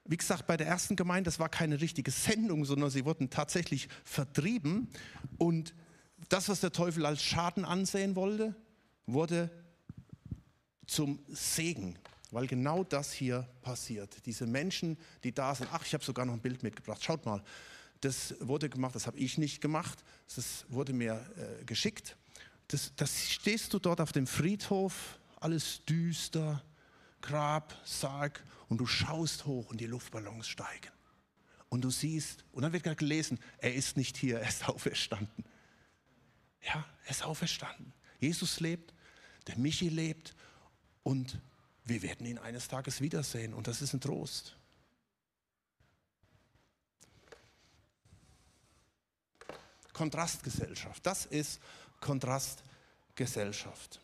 wie 0.05 0.15
gesagt, 0.15 0.47
bei 0.47 0.55
der 0.55 0.67
ersten 0.67 0.95
Gemeinde, 0.95 1.27
das 1.27 1.37
war 1.37 1.49
keine 1.49 1.81
richtige 1.81 2.11
Sendung, 2.11 2.63
sondern 2.63 2.89
sie 2.89 3.03
wurden 3.03 3.29
tatsächlich 3.29 3.89
vertrieben. 4.05 4.87
Und 5.37 5.75
das, 6.29 6.47
was 6.47 6.61
der 6.61 6.71
Teufel 6.71 7.05
als 7.05 7.21
Schaden 7.21 7.65
ansehen 7.65 8.15
wollte, 8.15 8.55
wurde 9.05 9.51
zum 10.85 11.19
Segen, 11.27 11.99
weil 12.31 12.47
genau 12.47 12.85
das 12.85 13.11
hier 13.11 13.49
passiert. 13.61 14.25
Diese 14.25 14.47
Menschen, 14.47 14.97
die 15.25 15.33
da 15.33 15.53
sind, 15.53 15.69
ach, 15.73 15.85
ich 15.85 15.93
habe 15.93 16.05
sogar 16.05 16.25
noch 16.25 16.33
ein 16.33 16.41
Bild 16.41 16.63
mitgebracht, 16.63 17.03
schaut 17.03 17.25
mal, 17.25 17.43
das 17.99 18.35
wurde 18.39 18.69
gemacht, 18.69 18.95
das 18.95 19.07
habe 19.07 19.17
ich 19.17 19.37
nicht 19.37 19.59
gemacht, 19.59 20.01
das 20.33 20.65
wurde 20.69 20.93
mir 20.93 21.25
äh, 21.35 21.65
geschickt. 21.65 22.15
Das, 22.67 22.91
das 22.95 23.31
stehst 23.31 23.73
du 23.73 23.79
dort 23.79 24.01
auf 24.01 24.11
dem 24.11 24.27
Friedhof, 24.27 25.19
alles 25.39 25.83
düster, 25.85 26.63
Grab, 27.21 27.75
Sarg 27.85 28.43
und 28.69 28.77
du 28.77 28.85
schaust 28.85 29.45
hoch 29.45 29.69
und 29.69 29.79
die 29.79 29.85
Luftballons 29.85 30.47
steigen. 30.47 30.91
Und 31.69 31.81
du 31.81 31.89
siehst, 31.89 32.45
und 32.51 32.63
dann 32.63 32.73
wird 32.73 32.83
gerade 32.83 32.95
gelesen, 32.95 33.39
er 33.57 33.73
ist 33.73 33.97
nicht 33.97 34.17
hier, 34.17 34.39
er 34.39 34.47
ist 34.47 34.67
auferstanden. 34.69 35.45
Ja, 36.61 36.85
er 37.05 37.11
ist 37.11 37.23
auferstanden. 37.23 37.93
Jesus 38.19 38.59
lebt, 38.59 38.93
der 39.47 39.57
Michi 39.57 39.89
lebt 39.89 40.35
und 41.03 41.39
wir 41.85 42.01
werden 42.01 42.25
ihn 42.25 42.37
eines 42.37 42.67
Tages 42.67 42.99
wiedersehen 42.99 43.53
und 43.53 43.67
das 43.67 43.81
ist 43.81 43.93
ein 43.93 44.01
Trost. 44.01 44.57
Kontrastgesellschaft, 49.93 51.05
das 51.05 51.25
ist 51.25 51.59
Kontrastgesellschaft. 51.99 54.01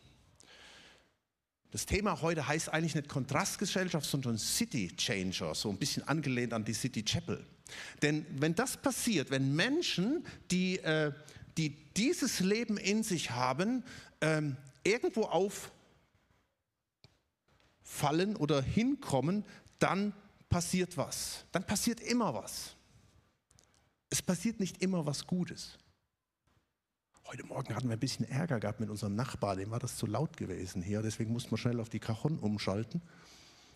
Das 1.72 1.88
Thema 1.88 2.22
heute 2.22 2.48
heißt 2.48 2.70
eigentlich 2.70 2.94
nicht 2.94 3.10
Kontrastgesellschaft, 3.10 4.08
sondern 4.08 4.38
City 4.38 4.96
Changer, 4.96 5.56
so 5.56 5.70
ein 5.70 5.78
bisschen 5.78 6.08
angelehnt 6.08 6.54
an 6.54 6.64
die 6.64 6.74
City 6.74 7.04
Chapel. 7.04 7.44
Denn 8.02 8.26
wenn 8.40 8.54
das 8.54 8.78
passiert, 8.78 9.32
wenn 9.32 9.56
Menschen, 9.56 10.24
die, 10.52 10.78
äh, 10.80 11.12
die 11.58 11.76
dieses 11.96 12.42
Leben 12.42 12.78
in 12.78 13.02
sich 13.02 13.32
haben, 13.32 13.84
ähm, 14.22 14.56
irgendwo 14.84 15.26
auffallen 17.84 18.36
oder 18.36 18.62
hinkommen, 18.62 19.44
dann 19.80 20.14
passiert 20.50 20.98
was. 20.98 21.46
Dann 21.52 21.66
passiert 21.66 22.00
immer 22.00 22.36
was. 22.36 22.76
Es 24.12 24.22
passiert 24.22 24.60
nicht 24.60 24.84
immer 24.84 25.08
was 25.08 25.26
Gutes. 25.26 25.80
Heute 27.26 27.46
Morgen 27.46 27.74
hatten 27.74 27.88
wir 27.88 27.96
ein 27.96 28.00
bisschen 28.00 28.28
Ärger 28.30 28.60
gehabt 28.60 28.80
mit 28.80 28.90
unserem 28.90 29.16
Nachbar, 29.16 29.56
dem 29.56 29.72
war 29.72 29.80
das 29.80 29.96
zu 29.96 30.06
laut 30.06 30.36
gewesen 30.36 30.82
hier, 30.82 31.02
deswegen 31.02 31.32
mussten 31.32 31.52
wir 31.52 31.58
schnell 31.58 31.80
auf 31.80 31.90
die 31.90 32.00
Cajon 32.00 32.38
umschalten, 32.38 33.02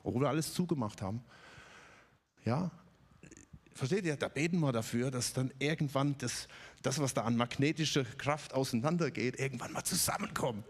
obwohl 0.04 0.24
wir 0.24 0.30
alles 0.30 0.54
zugemacht 0.54 1.01
haben. 1.01 1.24
Ja, 2.44 2.70
versteht 3.74 4.06
ihr, 4.06 4.18
da 4.18 4.27
beten 4.27 4.60
wir 4.60 4.74
dafür, 4.74 5.12
dass 5.12 5.34
dann 5.34 5.51
irgendwann 5.60 6.18
das, 6.18 6.48
das 6.82 7.00
was 7.00 7.13
da 7.13 7.24
an 7.24 7.38
magnetischer 7.38 8.04
Kraft 8.04 8.54
auseinandergeht, 8.54 9.39
irgendwann 9.39 9.72
mal 9.72 9.84
zusammenkommt. 9.84 10.66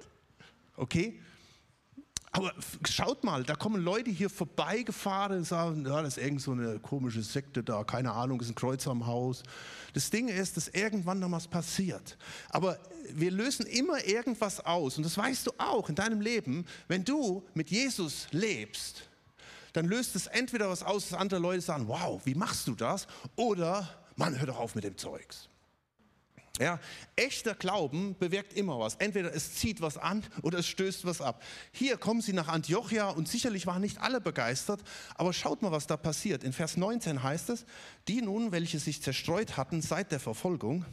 Okay? 0.76 1.20
Aber 2.32 2.54
schaut 2.88 3.24
mal, 3.24 3.44
da 3.44 3.56
kommen 3.56 3.82
Leute 3.82 4.12
hier 4.12 4.30
vorbeigefahren 4.30 5.38
und 5.38 5.44
sagen, 5.46 5.86
ja, 5.86 6.02
das 6.02 6.18
ist 6.18 6.24
irgend 6.24 6.42
so 6.42 6.52
eine 6.52 6.80
komische 6.80 7.24
Sekte 7.24 7.64
da, 7.64 7.84
keine 7.84 8.12
Ahnung, 8.12 8.42
ist 8.42 8.50
ein 8.50 8.56
Kreuz 8.56 8.88
am 8.88 9.08
Haus. 9.08 9.44
Das 9.94 10.10
Ding 10.10 10.28
ist, 10.28 10.58
dass 10.58 10.68
irgendwann 10.68 11.20
noch 11.20 11.32
was 11.32 11.48
passiert. 11.48 12.18
Aber 12.50 12.78
wir 13.14 13.32
lösen 13.32 13.66
immer 13.66 14.06
irgendwas 14.06 14.64
aus 14.66 14.98
und 14.98 15.04
das 15.04 15.18
weißt 15.18 15.48
du 15.48 15.52
auch 15.58 15.90
in 15.90 15.96
deinem 15.96 16.22
Leben, 16.22 16.66
wenn 16.88 17.04
du 17.04 17.44
mit 17.54 17.72
Jesus 17.72 18.28
lebst, 18.32 19.04
dann 19.74 19.86
löst 19.86 20.16
es 20.16 20.28
entweder 20.28 20.70
was 20.70 20.84
aus, 20.84 21.10
dass 21.10 21.20
andere 21.20 21.40
Leute 21.40 21.62
sagen, 21.62 21.88
wow, 21.88 22.22
wie 22.26 22.36
machst 22.36 22.68
du 22.68 22.76
das? 22.76 23.08
Oder, 23.36 23.88
man, 24.16 24.38
hör 24.38 24.48
doch 24.48 24.58
auf 24.58 24.76
mit 24.76 24.84
dem 24.84 24.98
Zeugs. 24.98 25.50
Ja, 26.60 26.80
echter 27.16 27.54
Glauben 27.54 28.16
bewirkt 28.18 28.54
immer 28.54 28.80
was. 28.80 28.96
Entweder 28.96 29.34
es 29.34 29.56
zieht 29.56 29.80
was 29.80 29.98
an 29.98 30.24
oder 30.42 30.60
es 30.60 30.68
stößt 30.68 31.06
was 31.06 31.22
ab. 31.22 31.44
Hier 31.72 31.98
kommen 31.98 32.22
sie 32.22 32.34
nach 32.34 32.48
Antiochia 32.48 33.10
und 33.10 33.28
sicherlich 33.28 33.68
waren 33.68 33.82
nicht 33.82 34.00
alle 34.00 34.20
begeistert, 34.20 34.82
aber 35.16 35.34
schaut 35.34 35.62
mal, 35.62 35.72
was 35.72 35.86
da 35.86 35.98
passiert. 35.98 36.44
In 36.44 36.54
Vers 36.54 36.76
19 36.76 37.22
heißt 37.22 37.50
es, 37.52 37.66
die 38.08 38.22
nun, 38.22 38.52
welche 38.52 38.80
sich 38.80 39.04
zerstreut 39.04 39.56
hatten 39.56 39.84
seit 39.84 40.12
der 40.12 40.20
Verfolgung, 40.20 40.84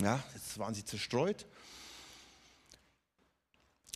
ja, 0.00 0.22
jetzt 0.34 0.58
waren 0.58 0.74
sie 0.74 0.84
zerstreut, 0.84 1.46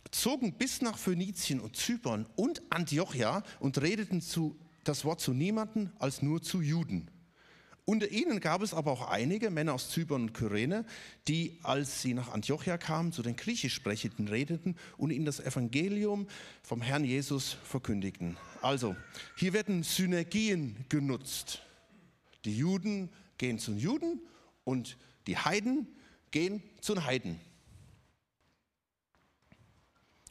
zogen 0.09 0.53
bis 0.53 0.81
nach 0.81 0.97
Phönizien 0.97 1.59
und 1.59 1.75
Zypern 1.75 2.27
und 2.35 2.61
Antiochia 2.71 3.43
und 3.59 3.79
redeten 3.79 4.21
zu, 4.21 4.57
das 4.83 5.05
Wort 5.05 5.21
zu 5.21 5.33
niemanden 5.33 5.93
als 5.99 6.23
nur 6.23 6.41
zu 6.41 6.61
Juden. 6.61 7.09
Unter 7.85 8.09
ihnen 8.09 8.39
gab 8.39 8.61
es 8.61 8.73
aber 8.73 8.91
auch 8.91 9.09
einige 9.09 9.49
Männer 9.49 9.73
aus 9.73 9.89
Zypern 9.89 10.21
und 10.21 10.33
Kyrene, 10.33 10.85
die, 11.27 11.59
als 11.63 12.01
sie 12.01 12.13
nach 12.13 12.31
Antiochia 12.31 12.77
kamen, 12.77 13.11
zu 13.11 13.21
den 13.21 13.35
griechisch 13.35 13.73
sprechenden 13.73 14.29
redeten 14.29 14.77
und 14.95 15.11
ihnen 15.11 15.25
das 15.25 15.41
Evangelium 15.41 16.27
vom 16.61 16.81
Herrn 16.81 17.03
Jesus 17.03 17.57
verkündigten. 17.65 18.37
Also, 18.61 18.95
hier 19.35 19.51
werden 19.51 19.83
Synergien 19.83 20.77
genutzt. 20.87 21.61
Die 22.45 22.57
Juden 22.57 23.09
gehen 23.37 23.59
zu 23.59 23.71
den 23.71 23.79
Juden 23.81 24.21
und 24.63 24.97
die 25.27 25.37
Heiden 25.37 25.87
gehen 26.31 26.63
zu 26.79 26.93
den 26.93 27.05
Heiden. 27.05 27.39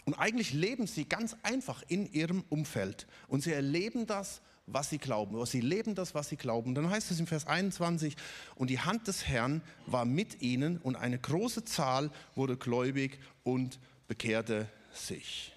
Und 0.04 0.14
eigentlich 0.14 0.54
leben 0.54 0.87
sie 0.87 1.04
ganz 1.04 1.37
einfach 1.42 1.82
in 1.87 2.11
ihrem 2.12 2.44
Umfeld 2.49 3.06
und 3.28 3.42
sie 3.42 3.52
erleben 3.52 4.06
das 4.06 4.40
was 4.66 4.90
sie 4.90 4.99
glauben, 4.99 5.35
oder 5.35 5.47
sie 5.47 5.61
leben 5.61 5.95
das, 5.95 6.14
was 6.14 6.28
sie 6.28 6.37
glauben. 6.37 6.75
Dann 6.75 6.88
heißt 6.88 7.11
es 7.11 7.21
im 7.21 7.26
Vers 7.26 7.47
21, 7.47 8.16
und 8.54 8.71
die 8.71 8.81
Hand 8.81 9.09
des 9.09 9.26
Herrn 9.26 9.62
war 9.87 10.04
mit 10.04 10.40
ihnen 10.40 10.78
und 10.78 10.97
eine 10.97 11.19
große 11.19 11.64
Zahl 11.64 12.11
wurde 12.35 12.57
gläubig 12.57 13.19
und 13.42 13.78
bekehrte 14.09 14.69
sich. 14.92 15.52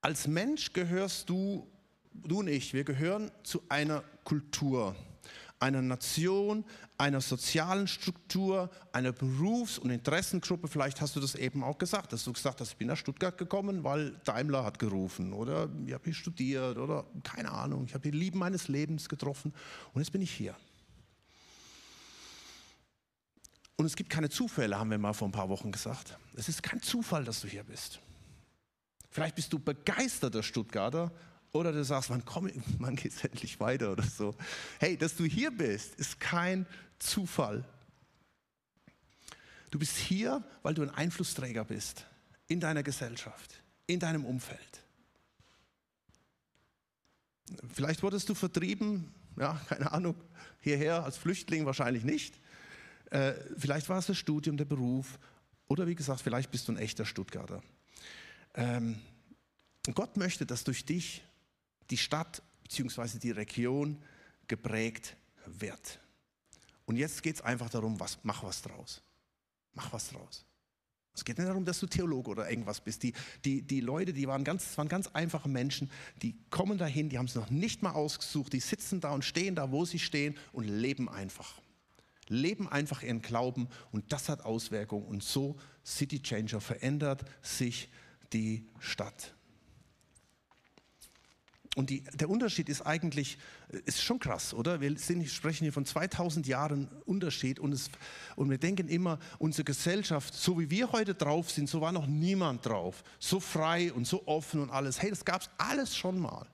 Als 0.00 0.26
Mensch 0.26 0.72
gehörst 0.72 1.30
du, 1.30 1.66
du 2.12 2.40
und 2.40 2.48
ich, 2.48 2.74
wir 2.74 2.84
gehören 2.84 3.30
zu 3.42 3.62
einer 3.68 4.04
Kultur 4.24 4.94
einer 5.64 5.80
Nation, 5.80 6.62
einer 6.98 7.22
sozialen 7.22 7.88
Struktur, 7.88 8.70
einer 8.92 9.12
Berufs- 9.12 9.78
und 9.78 9.90
Interessengruppe. 9.90 10.68
Vielleicht 10.68 11.00
hast 11.00 11.16
du 11.16 11.20
das 11.20 11.34
eben 11.34 11.64
auch 11.64 11.78
gesagt, 11.78 12.12
dass 12.12 12.22
du 12.24 12.32
gesagt 12.34 12.60
hast, 12.60 12.72
ich 12.72 12.76
bin 12.76 12.88
nach 12.88 12.98
Stuttgart 12.98 13.36
gekommen, 13.38 13.82
weil 13.82 14.10
Daimler 14.24 14.62
hat 14.62 14.78
gerufen 14.78 15.32
oder 15.32 15.70
ich 15.86 15.94
habe 15.94 16.04
hier 16.04 16.14
studiert 16.14 16.76
oder 16.76 17.06
keine 17.22 17.50
Ahnung, 17.50 17.86
ich 17.86 17.94
habe 17.94 18.02
die 18.02 18.16
Lieben 18.16 18.38
meines 18.38 18.68
Lebens 18.68 19.08
getroffen 19.08 19.54
und 19.94 20.02
jetzt 20.02 20.10
bin 20.10 20.20
ich 20.20 20.30
hier. 20.30 20.54
Und 23.76 23.86
es 23.86 23.96
gibt 23.96 24.10
keine 24.10 24.28
Zufälle, 24.28 24.78
haben 24.78 24.90
wir 24.90 24.98
mal 24.98 25.14
vor 25.14 25.26
ein 25.26 25.32
paar 25.32 25.48
Wochen 25.48 25.72
gesagt. 25.72 26.16
Es 26.36 26.48
ist 26.48 26.62
kein 26.62 26.80
Zufall, 26.82 27.24
dass 27.24 27.40
du 27.40 27.48
hier 27.48 27.64
bist. 27.64 28.00
Vielleicht 29.10 29.34
bist 29.34 29.52
du 29.52 29.58
begeisterter 29.58 30.42
Stuttgarter 30.42 31.10
oder 31.54 31.72
du 31.72 31.84
sagst, 31.84 32.10
wann, 32.10 32.24
komm, 32.24 32.50
wann 32.78 32.96
geht 32.96 33.12
es 33.12 33.24
endlich 33.24 33.58
weiter 33.60 33.92
oder 33.92 34.02
so. 34.02 34.34
Hey, 34.80 34.98
dass 34.98 35.16
du 35.16 35.24
hier 35.24 35.50
bist, 35.50 35.94
ist 35.94 36.20
kein 36.20 36.66
Zufall. 36.98 37.64
Du 39.70 39.78
bist 39.78 39.96
hier, 39.96 40.44
weil 40.62 40.74
du 40.74 40.82
ein 40.82 40.90
Einflussträger 40.90 41.64
bist 41.64 42.06
in 42.48 42.60
deiner 42.60 42.82
Gesellschaft, 42.82 43.62
in 43.86 44.00
deinem 44.00 44.24
Umfeld. 44.24 44.82
Vielleicht 47.72 48.02
wurdest 48.02 48.28
du 48.28 48.34
vertrieben, 48.34 49.14
ja, 49.36 49.54
keine 49.68 49.92
Ahnung, 49.92 50.16
hierher 50.60 51.04
als 51.04 51.16
Flüchtling 51.16 51.66
wahrscheinlich 51.66 52.04
nicht. 52.04 52.38
Äh, 53.10 53.34
vielleicht 53.56 53.88
war 53.88 53.98
es 53.98 54.06
das 54.06 54.18
Studium, 54.18 54.56
der 54.56 54.64
Beruf 54.64 55.18
oder 55.68 55.86
wie 55.86 55.94
gesagt, 55.94 56.20
vielleicht 56.20 56.50
bist 56.50 56.66
du 56.66 56.72
ein 56.72 56.78
echter 56.78 57.04
Stuttgarter. 57.04 57.62
Ähm, 58.54 59.00
Gott 59.92 60.16
möchte, 60.16 60.46
dass 60.46 60.64
durch 60.64 60.84
dich 60.84 61.22
die 61.90 61.96
Stadt 61.96 62.42
bzw. 62.62 63.18
die 63.18 63.30
Region 63.30 64.02
geprägt 64.48 65.16
wird. 65.46 66.00
Und 66.86 66.96
jetzt 66.96 67.22
geht 67.22 67.36
es 67.36 67.42
einfach 67.42 67.70
darum, 67.70 67.98
was, 67.98 68.18
mach 68.22 68.42
was 68.42 68.62
draus. 68.62 69.02
Mach 69.72 69.92
was 69.92 70.08
draus. 70.08 70.44
Es 71.14 71.24
geht 71.24 71.38
nicht 71.38 71.48
darum, 71.48 71.64
dass 71.64 71.78
du 71.78 71.86
Theologe 71.86 72.30
oder 72.30 72.50
irgendwas 72.50 72.80
bist. 72.80 73.02
Die, 73.04 73.12
die, 73.44 73.62
die 73.62 73.80
Leute, 73.80 74.12
die 74.12 74.26
waren 74.26 74.42
ganz, 74.42 74.76
waren 74.76 74.88
ganz 74.88 75.06
einfache 75.08 75.48
Menschen, 75.48 75.90
die 76.22 76.36
kommen 76.50 76.76
dahin, 76.76 77.08
die 77.08 77.18
haben 77.18 77.26
es 77.26 77.36
noch 77.36 77.50
nicht 77.50 77.82
mal 77.82 77.92
ausgesucht, 77.92 78.52
die 78.52 78.60
sitzen 78.60 79.00
da 79.00 79.12
und 79.12 79.24
stehen 79.24 79.54
da, 79.54 79.70
wo 79.70 79.84
sie 79.84 80.00
stehen 80.00 80.36
und 80.52 80.66
leben 80.66 81.08
einfach. 81.08 81.60
Leben 82.28 82.68
einfach 82.68 83.02
ihren 83.02 83.22
Glauben 83.22 83.68
und 83.92 84.12
das 84.12 84.28
hat 84.28 84.44
Auswirkungen. 84.44 85.06
Und 85.06 85.22
so, 85.22 85.56
City 85.84 86.20
Changer, 86.20 86.60
verändert 86.60 87.24
sich 87.42 87.90
die 88.32 88.66
Stadt. 88.80 89.34
Und 91.74 91.90
die, 91.90 92.02
der 92.14 92.30
Unterschied 92.30 92.68
ist 92.68 92.82
eigentlich, 92.82 93.38
äh, 93.72 93.78
ist 93.84 94.02
schon 94.02 94.18
krass, 94.18 94.54
oder? 94.54 94.80
Wir 94.80 94.96
sind, 94.96 95.28
sprechen 95.28 95.64
hier 95.64 95.72
von 95.72 95.84
2000 95.84 96.46
Jahren 96.46 96.88
Unterschied 97.04 97.58
und, 97.58 97.72
es, 97.72 97.90
und 98.36 98.50
wir 98.50 98.58
denken 98.58 98.88
immer, 98.88 99.18
unsere 99.38 99.64
Gesellschaft, 99.64 100.34
so 100.34 100.58
wie 100.58 100.70
wir 100.70 100.92
heute 100.92 101.14
drauf 101.14 101.50
sind, 101.50 101.68
so 101.68 101.80
war 101.80 101.92
noch 101.92 102.06
niemand 102.06 102.64
drauf. 102.66 103.02
So 103.18 103.40
frei 103.40 103.92
und 103.92 104.06
so 104.06 104.26
offen 104.26 104.60
und 104.60 104.70
alles. 104.70 105.02
Hey, 105.02 105.10
das 105.10 105.24
gab 105.24 105.42
es 105.42 105.50
alles 105.58 105.96
schon 105.96 106.18
mal. 106.18 106.46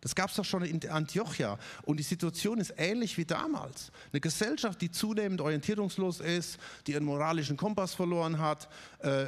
Das 0.00 0.16
gab 0.16 0.30
es 0.30 0.36
doch 0.36 0.44
schon 0.44 0.64
in 0.64 0.88
Antiochia. 0.88 1.58
Und 1.82 1.98
die 1.98 2.02
Situation 2.02 2.58
ist 2.58 2.74
ähnlich 2.76 3.16
wie 3.18 3.24
damals. 3.24 3.92
Eine 4.12 4.20
Gesellschaft, 4.20 4.80
die 4.80 4.90
zunehmend 4.90 5.40
orientierungslos 5.40 6.20
ist, 6.20 6.58
die 6.86 6.92
ihren 6.92 7.04
moralischen 7.04 7.56
Kompass 7.56 7.94
verloren 7.94 8.38
hat, 8.38 8.68
äh, 8.98 9.26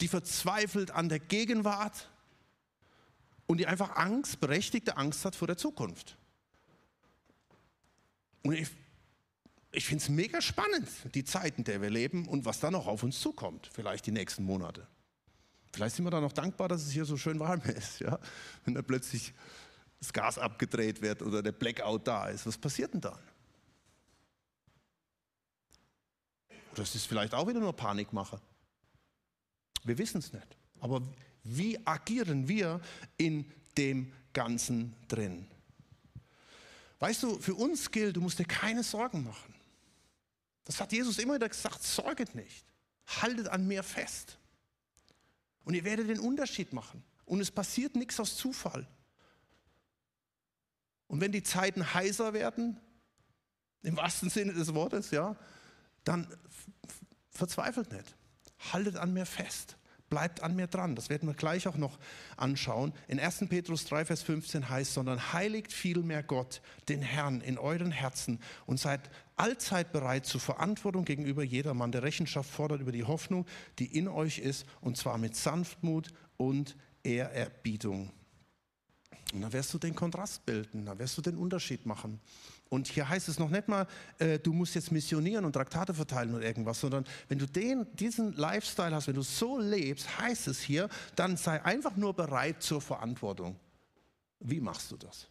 die 0.00 0.08
verzweifelt 0.08 0.90
an 0.90 1.08
der 1.08 1.20
Gegenwart 1.20 2.08
und 3.48 3.56
die 3.58 3.66
einfach 3.66 3.96
Angst, 3.96 4.38
berechtigte 4.40 4.96
Angst 4.96 5.24
hat 5.24 5.34
vor 5.34 5.48
der 5.48 5.56
Zukunft. 5.56 6.16
Und 8.44 8.52
ich, 8.52 8.68
ich 9.72 9.86
finde 9.86 10.04
es 10.04 10.08
mega 10.08 10.40
spannend, 10.40 10.88
die 11.14 11.24
Zeiten, 11.24 11.62
in 11.62 11.64
der 11.64 11.82
wir 11.82 11.90
leben 11.90 12.28
und 12.28 12.44
was 12.44 12.60
da 12.60 12.70
noch 12.70 12.86
auf 12.86 13.02
uns 13.02 13.20
zukommt, 13.20 13.68
vielleicht 13.72 14.06
die 14.06 14.12
nächsten 14.12 14.44
Monate. 14.44 14.86
Vielleicht 15.72 15.96
sind 15.96 16.04
wir 16.04 16.10
da 16.10 16.20
noch 16.20 16.32
dankbar, 16.32 16.68
dass 16.68 16.82
es 16.82 16.92
hier 16.92 17.06
so 17.06 17.16
schön 17.16 17.40
warm 17.40 17.62
ist, 17.64 18.00
ja? 18.00 18.18
wenn 18.64 18.74
da 18.74 18.82
plötzlich 18.82 19.32
das 19.98 20.12
Gas 20.12 20.38
abgedreht 20.38 21.00
wird 21.00 21.22
oder 21.22 21.42
der 21.42 21.52
Blackout 21.52 22.06
da 22.06 22.28
ist. 22.28 22.46
Was 22.46 22.58
passiert 22.58 22.92
denn 22.92 23.00
dann? 23.00 23.18
Oder 26.72 26.82
ist 26.82 27.06
vielleicht 27.06 27.34
auch 27.34 27.48
wieder 27.48 27.60
nur 27.60 27.74
Panikmache? 27.74 28.40
Wir 29.84 29.96
wissen 29.96 30.18
es 30.18 30.32
nicht. 30.32 30.56
Aber 30.80 31.02
wie 31.56 31.78
agieren 31.86 32.48
wir 32.48 32.80
in 33.16 33.50
dem 33.76 34.12
Ganzen 34.32 34.94
drin? 35.08 35.46
Weißt 36.98 37.22
du, 37.22 37.38
für 37.38 37.54
uns 37.54 37.90
gilt, 37.90 38.16
du 38.16 38.20
musst 38.20 38.38
dir 38.38 38.44
keine 38.44 38.82
Sorgen 38.82 39.24
machen. 39.24 39.54
Das 40.64 40.80
hat 40.80 40.92
Jesus 40.92 41.18
immer 41.18 41.36
wieder 41.36 41.48
gesagt, 41.48 41.82
sorget 41.82 42.34
nicht. 42.34 42.66
Haltet 43.06 43.48
an 43.48 43.66
mir 43.66 43.82
fest. 43.82 44.36
Und 45.64 45.74
ihr 45.74 45.84
werdet 45.84 46.10
den 46.10 46.20
Unterschied 46.20 46.72
machen. 46.72 47.02
Und 47.24 47.40
es 47.40 47.50
passiert 47.50 47.96
nichts 47.96 48.20
aus 48.20 48.36
Zufall. 48.36 48.86
Und 51.06 51.20
wenn 51.22 51.32
die 51.32 51.42
Zeiten 51.42 51.94
heißer 51.94 52.34
werden, 52.34 52.78
im 53.82 53.96
wahrsten 53.96 54.28
Sinne 54.28 54.52
des 54.52 54.74
Wortes, 54.74 55.10
ja, 55.10 55.36
dann 56.04 56.26
verzweifelt 57.30 57.92
nicht. 57.92 58.14
Haltet 58.72 58.96
an 58.96 59.14
mir 59.14 59.24
fest. 59.24 59.77
Bleibt 60.10 60.42
an 60.42 60.56
mir 60.56 60.66
dran. 60.66 60.94
Das 60.96 61.10
werden 61.10 61.28
wir 61.28 61.34
gleich 61.34 61.68
auch 61.68 61.76
noch 61.76 61.98
anschauen. 62.36 62.92
In 63.08 63.20
1. 63.20 63.44
Petrus 63.48 63.84
3, 63.84 64.06
Vers 64.06 64.22
15 64.22 64.68
heißt, 64.68 64.94
sondern 64.94 65.32
heiligt 65.32 65.72
vielmehr 65.72 66.22
Gott, 66.22 66.62
den 66.88 67.02
Herrn, 67.02 67.40
in 67.40 67.58
euren 67.58 67.90
Herzen 67.90 68.40
und 68.66 68.80
seid 68.80 69.10
allzeit 69.36 69.92
bereit 69.92 70.26
zur 70.26 70.40
Verantwortung 70.40 71.04
gegenüber 71.04 71.42
jedermann, 71.42 71.92
der 71.92 72.02
Rechenschaft 72.02 72.50
fordert 72.50 72.80
über 72.80 72.92
die 72.92 73.04
Hoffnung, 73.04 73.46
die 73.78 73.86
in 73.96 74.08
euch 74.08 74.38
ist, 74.38 74.66
und 74.80 74.96
zwar 74.96 75.18
mit 75.18 75.36
Sanftmut 75.36 76.08
und 76.36 76.76
Ehrerbietung. 77.02 78.10
Und 79.32 79.42
dann 79.42 79.52
wirst 79.52 79.74
du 79.74 79.78
den 79.78 79.94
Kontrast 79.94 80.46
bilden, 80.46 80.86
dann 80.86 80.98
wirst 80.98 81.18
du 81.18 81.22
den 81.22 81.36
Unterschied 81.36 81.84
machen. 81.84 82.20
Und 82.68 82.88
hier 82.88 83.08
heißt 83.08 83.28
es 83.28 83.38
noch 83.38 83.48
nicht 83.48 83.68
mal, 83.68 83.86
äh, 84.18 84.38
du 84.38 84.52
musst 84.52 84.74
jetzt 84.74 84.92
missionieren 84.92 85.44
und 85.44 85.52
Traktate 85.52 85.94
verteilen 85.94 86.34
oder 86.34 86.44
irgendwas, 86.44 86.80
sondern 86.80 87.04
wenn 87.28 87.38
du 87.38 87.46
den, 87.46 87.86
diesen 87.94 88.34
Lifestyle 88.34 88.94
hast, 88.94 89.06
wenn 89.06 89.14
du 89.14 89.22
so 89.22 89.58
lebst, 89.58 90.18
heißt 90.18 90.48
es 90.48 90.60
hier, 90.60 90.88
dann 91.16 91.36
sei 91.36 91.62
einfach 91.64 91.96
nur 91.96 92.14
bereit 92.14 92.62
zur 92.62 92.80
Verantwortung. 92.80 93.58
Wie 94.40 94.60
machst 94.60 94.90
du 94.90 94.96
das? 94.96 95.28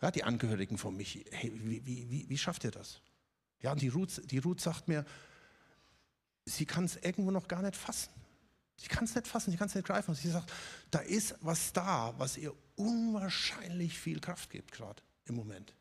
Ja, 0.00 0.10
die 0.10 0.22
Angehörigen 0.22 0.78
von 0.78 0.96
mich, 0.96 1.24
hey, 1.30 1.52
wie, 1.54 1.84
wie, 1.84 2.10
wie, 2.10 2.28
wie 2.28 2.38
schafft 2.38 2.64
ihr 2.64 2.70
das? 2.70 3.00
Ja, 3.60 3.72
und 3.72 3.82
die 3.82 3.88
Ruth, 3.88 4.22
die 4.30 4.38
Ruth 4.38 4.60
sagt 4.60 4.86
mir, 4.86 5.04
sie 6.44 6.66
kann 6.66 6.84
es 6.84 6.96
irgendwo 6.96 7.30
noch 7.30 7.48
gar 7.48 7.62
nicht 7.62 7.74
fassen. 7.74 8.10
Sie 8.76 8.86
kann 8.86 9.04
es 9.04 9.14
nicht 9.14 9.26
fassen, 9.26 9.50
sie 9.50 9.56
kann 9.56 9.68
es 9.68 9.74
nicht 9.74 9.86
greifen. 9.86 10.10
Und 10.10 10.16
sie 10.16 10.30
sagt, 10.30 10.52
da 10.90 11.00
ist 11.00 11.34
was 11.40 11.72
da, 11.72 12.14
was 12.18 12.36
ihr 12.36 12.54
unwahrscheinlich 12.76 13.98
viel 13.98 14.20
Kraft 14.20 14.50
gibt, 14.50 14.70
gerade 14.70 15.02
im 15.24 15.34
Moment. 15.34 15.74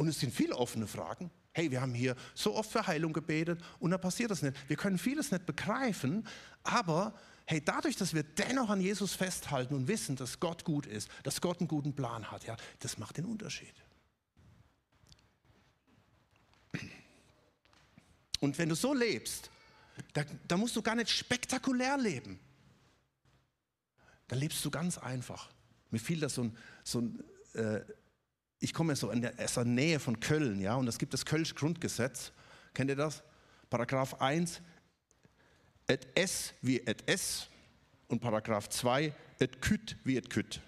Und 0.00 0.08
es 0.08 0.18
sind 0.18 0.32
viele 0.32 0.56
offene 0.56 0.86
Fragen. 0.86 1.30
Hey, 1.52 1.70
wir 1.70 1.82
haben 1.82 1.92
hier 1.92 2.16
so 2.34 2.54
oft 2.54 2.72
für 2.72 2.86
Heilung 2.86 3.12
gebetet 3.12 3.60
und 3.80 3.90
da 3.90 3.98
passiert 3.98 4.30
das 4.30 4.40
nicht. 4.40 4.56
Wir 4.66 4.78
können 4.78 4.96
vieles 4.96 5.30
nicht 5.30 5.44
begreifen, 5.44 6.26
aber 6.62 7.12
hey, 7.44 7.62
dadurch, 7.62 7.96
dass 7.96 8.14
wir 8.14 8.22
dennoch 8.22 8.70
an 8.70 8.80
Jesus 8.80 9.12
festhalten 9.12 9.74
und 9.74 9.88
wissen, 9.88 10.16
dass 10.16 10.40
Gott 10.40 10.64
gut 10.64 10.86
ist, 10.86 11.10
dass 11.22 11.42
Gott 11.42 11.60
einen 11.60 11.68
guten 11.68 11.94
Plan 11.94 12.30
hat, 12.30 12.46
ja, 12.46 12.56
das 12.78 12.96
macht 12.96 13.18
den 13.18 13.26
Unterschied. 13.26 13.74
Und 18.40 18.56
wenn 18.56 18.70
du 18.70 18.74
so 18.74 18.94
lebst, 18.94 19.50
da, 20.14 20.22
da 20.48 20.56
musst 20.56 20.76
du 20.76 20.80
gar 20.80 20.94
nicht 20.94 21.10
spektakulär 21.10 21.98
leben. 21.98 22.40
Da 24.28 24.36
lebst 24.36 24.64
du 24.64 24.70
ganz 24.70 24.96
einfach. 24.96 25.50
Mir 25.90 25.98
fiel 25.98 26.20
das 26.20 26.36
so 26.36 26.44
ein, 26.44 26.56
so 26.84 27.00
ein 27.02 27.22
äh, 27.52 27.82
ich 28.60 28.74
komme 28.74 28.94
so 28.94 29.10
in 29.10 29.22
der, 29.22 29.34
aus 29.38 29.54
der 29.54 29.64
Nähe 29.64 29.98
von 29.98 30.20
Köln, 30.20 30.60
ja, 30.60 30.74
und 30.76 30.86
es 30.86 30.98
gibt 30.98 31.14
das 31.14 31.24
Kölsch 31.24 31.54
Grundgesetz. 31.54 32.32
Kennt 32.74 32.90
ihr 32.90 32.96
das? 32.96 33.22
Paragraph 33.70 34.20
1, 34.20 34.60
et 35.86 36.06
es 36.14 36.52
wie 36.60 36.78
et 36.80 37.02
es 37.06 37.48
und 38.08 38.20
Paragraph 38.20 38.68
2, 38.68 39.14
et 39.38 39.62
küt 39.62 39.96
wie 40.04 40.16
et 40.16 40.28
küt. 40.28 40.60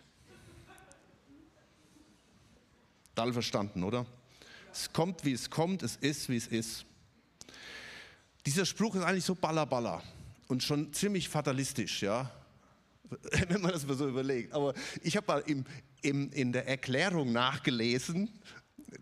Dall 3.15 3.33
verstanden, 3.33 3.85
oder? 3.85 4.07
Es 4.73 4.91
kommt, 4.91 5.25
wie 5.25 5.33
es 5.33 5.51
kommt, 5.51 5.83
es 5.83 5.97
ist, 5.97 6.31
wie 6.31 6.37
es 6.37 6.47
ist. 6.47 6.87
Dieser 8.47 8.65
Spruch 8.65 8.95
ist 8.95 9.03
eigentlich 9.03 9.25
so 9.25 9.35
ballerballer 9.35 10.03
und 10.49 10.63
schon 10.63 10.93
ziemlich 10.95 11.29
fatalistisch, 11.29 12.03
ja. 12.03 12.31
wenn 13.49 13.61
man 13.61 13.73
das 13.73 13.87
mal 13.87 13.97
so 13.97 14.09
überlegt. 14.09 14.55
Aber 14.55 14.73
ich 15.03 15.17
habe 15.17 15.27
mal 15.27 15.43
im, 15.47 15.67
im, 16.03 16.31
in 16.33 16.53
der 16.53 16.69
Erklärung 16.69 17.33
nachgelesen, 17.33 18.29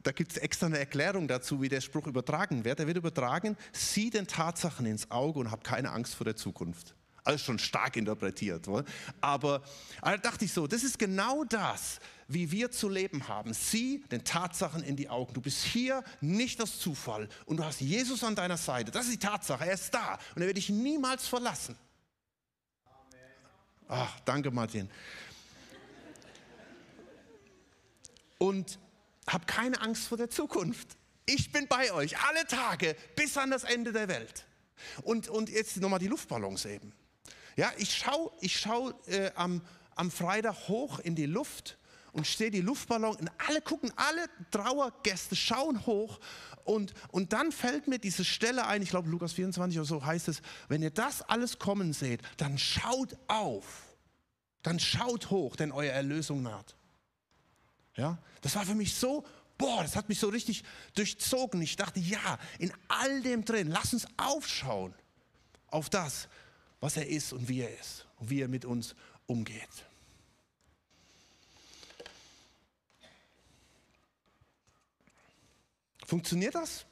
da 0.03 0.13
gibt 0.13 0.33
es 0.33 0.39
extra 0.39 0.67
eine 0.67 0.79
Erklärung 0.79 1.29
dazu, 1.29 1.61
wie 1.61 1.69
der 1.69 1.81
Spruch 1.81 2.07
übertragen 2.07 2.65
wird. 2.65 2.81
Er 2.81 2.87
wird 2.87 2.97
übertragen, 2.97 3.57
sieh 3.73 4.11
den 4.11 4.27
Tatsachen 4.27 4.87
ins 4.87 5.11
Auge 5.11 5.41
und 5.41 5.51
hab 5.51 5.65
keine 5.65 5.91
Angst 5.91 6.15
vor 6.15 6.25
der 6.25 6.37
Zukunft. 6.37 6.95
Alles 7.25 7.43
schon 7.43 7.59
stark 7.59 7.97
interpretiert. 7.97 8.67
Oder? 8.69 8.85
Aber 9.21 9.63
da 10.03 10.17
dachte 10.17 10.45
ich 10.45 10.53
so, 10.53 10.67
das 10.67 10.83
ist 10.83 10.99
genau 10.99 11.45
das, 11.45 11.99
wie 12.29 12.51
wir 12.51 12.71
zu 12.71 12.89
leben 12.89 13.29
haben. 13.29 13.53
Sieh 13.53 14.05
den 14.11 14.25
Tatsachen 14.25 14.83
in 14.83 14.97
die 14.97 15.09
Augen. 15.09 15.35
Du 15.35 15.41
bist 15.41 15.65
hier 15.65 16.03
nicht 16.21 16.63
aus 16.63 16.79
Zufall 16.79 17.29
und 17.45 17.59
du 17.59 17.65
hast 17.65 17.81
Jesus 17.81 18.25
an 18.25 18.35
deiner 18.35 18.57
Seite. 18.57 18.91
Das 18.91 19.05
ist 19.05 19.15
die 19.15 19.19
Tatsache. 19.19 19.67
Er 19.67 19.75
ist 19.75 19.93
da 19.93 20.19
und 20.35 20.43
er 20.43 20.47
wird 20.47 20.57
dich 20.57 20.71
niemals 20.71 21.27
verlassen. 21.29 21.77
Ach, 23.89 24.21
danke 24.21 24.51
Martin. 24.51 24.89
Und 28.41 28.79
hab 29.27 29.47
keine 29.47 29.81
Angst 29.81 30.09
vor 30.09 30.19
der 30.19 30.31
Zukunft. 30.31 30.97
Ich 31.27 31.53
bin 31.53 31.69
bei 31.69 31.93
euch 31.93 32.19
alle 32.19 32.47
Tage 32.47 32.97
bis 33.15 33.37
an 33.37 33.51
das 33.51 33.65
Ende 33.65 33.93
der 33.93 34.09
Welt. 34.09 34.45
Und, 35.03 35.29
und 35.29 35.51
jetzt 35.51 35.77
nochmal 35.77 35.99
die 35.99 36.09
Luftballons 36.09 36.65
eben. 36.65 36.93
Ja, 37.57 37.71
ich 37.77 37.95
schaue 37.95 38.33
ich 38.41 38.59
schau, 38.59 38.91
äh, 39.07 39.31
am, 39.35 39.61
am 39.95 40.11
Freitag 40.11 40.69
hoch 40.69 40.99
in 40.99 41.15
die 41.15 41.27
Luft 41.27 41.77
und 42.13 42.27
stehe 42.27 42.51
die 42.51 42.63
Luftballon 42.63 43.17
und 43.17 43.31
alle 43.47 43.61
gucken, 43.61 43.93
alle 43.97 44.27
Trauergäste 44.51 45.37
schauen 45.37 45.85
hoch 45.87 46.19
und, 46.65 46.95
und 47.11 47.33
dann 47.33 47.53
fällt 47.53 47.87
mir 47.87 47.99
diese 47.99 48.25
Stelle 48.25 48.67
ein, 48.67 48.83
ich 48.83 48.91
glaube 48.91 49.09
Lukas 49.09 49.33
24 49.35 49.79
oder 49.79 49.87
so 49.87 50.05
heißt 50.05 50.29
es, 50.29 50.43
wenn 50.69 50.83
ihr 50.83 50.91
das 50.91 51.23
alles 51.23 51.59
kommen 51.59 51.93
seht, 51.93 52.23
dann 52.37 52.59
schaut 52.59 53.17
auf, 53.29 53.83
dann 54.63 54.81
schaut 54.81 55.31
hoch, 55.31 55.57
denn 55.57 55.71
eure 55.73 55.91
Erlösung 55.91 56.43
naht. 56.43 56.77
Ja, 58.01 58.17
das 58.41 58.55
war 58.55 58.65
für 58.65 58.75
mich 58.75 58.95
so, 58.95 59.27
boah, 59.59 59.83
das 59.83 59.95
hat 59.95 60.09
mich 60.09 60.19
so 60.19 60.31
richtig 60.31 60.65
durchzogen. 60.95 61.61
Ich 61.61 61.77
dachte, 61.77 62.01
ja, 62.01 62.39
in 62.59 62.73
all 62.89 63.21
dem 63.21 63.45
drin, 63.45 63.69
lass 63.69 63.93
uns 63.93 64.07
aufschauen 64.17 64.95
auf 65.67 65.91
das, 65.91 66.27
was 66.81 66.97
er 66.97 67.07
ist 67.07 67.35
und 67.35 67.47
wie 67.47 67.61
er 67.61 67.79
ist 67.79 68.07
und 68.17 68.31
wie 68.31 68.41
er 68.41 68.49
mit 68.49 68.65
uns 68.65 68.95
umgeht. 69.27 69.69
Funktioniert 76.07 76.55
das? 76.55 76.87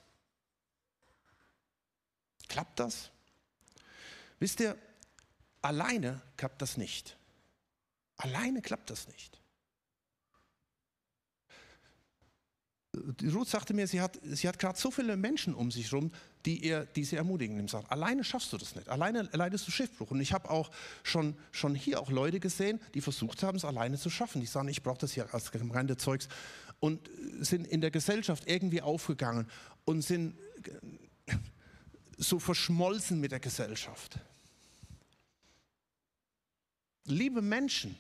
Klappt 2.49 2.81
das? 2.81 3.11
Wisst 4.41 4.61
ihr, 4.61 4.77
alleine 5.63 6.21
klappt 6.37 6.61
das 6.61 6.77
nicht. 6.77 7.17
Alleine 8.19 8.61
klappt 8.61 8.91
das 8.91 9.09
nicht. 9.09 9.38
Ruth 13.33 13.49
sagte 13.49 13.75
mir, 13.75 13.87
sie 13.87 14.01
hat, 14.01 14.19
sie 14.23 14.49
hat 14.49 14.59
gerade 14.59 14.79
so 14.79 14.91
viele 14.91 15.17
Menschen 15.17 15.55
um 15.55 15.71
sich 15.71 15.91
herum, 15.91 16.11
die, 16.47 16.75
die 16.95 17.05
sie 17.05 17.17
ermutigen. 17.17 17.59
Im 17.59 17.69
sagt, 17.69 17.91
alleine 17.91 18.25
schaffst 18.25 18.53
du 18.53 18.59
das 18.59 18.75
nicht. 18.77 18.89
Alleine 18.89 19.29
leidest 19.33 19.67
du 19.67 19.71
Schiffbruch. 19.71 20.11
Und 20.11 20.21
ich 20.21 20.33
habe 20.33 20.51
auch 20.51 20.71
schon, 21.03 21.37
schon 21.53 21.75
hier 21.75 22.01
auch 22.01 22.11
Leute 22.11 22.41
gesehen, 22.41 22.81
die 22.95 23.01
versucht 23.01 23.43
haben, 23.43 23.57
es 23.57 23.65
alleine 23.65 23.99
zu 23.99 24.11
schaffen. 24.11 24.41
Die 24.41 24.47
sagen, 24.47 24.69
ich 24.69 24.83
brauche 24.83 24.99
das 24.99 25.13
hier 25.13 25.33
als 25.33 25.51
Gemeindezeugs 25.51 26.29
und 26.81 27.09
sind 27.41 27.67
in 27.67 27.81
der 27.81 27.91
Gesellschaft 27.91 28.45
irgendwie 28.47 28.83
aufgegangen 28.83 29.47
und 29.85 30.03
sind 30.03 30.37
so 32.17 32.39
verschmolzen 32.39 33.21
mit 33.21 33.33
der 33.33 33.41
Gesellschaft. 33.41 34.19
Liebe 37.05 37.41
Menschen, 37.41 37.97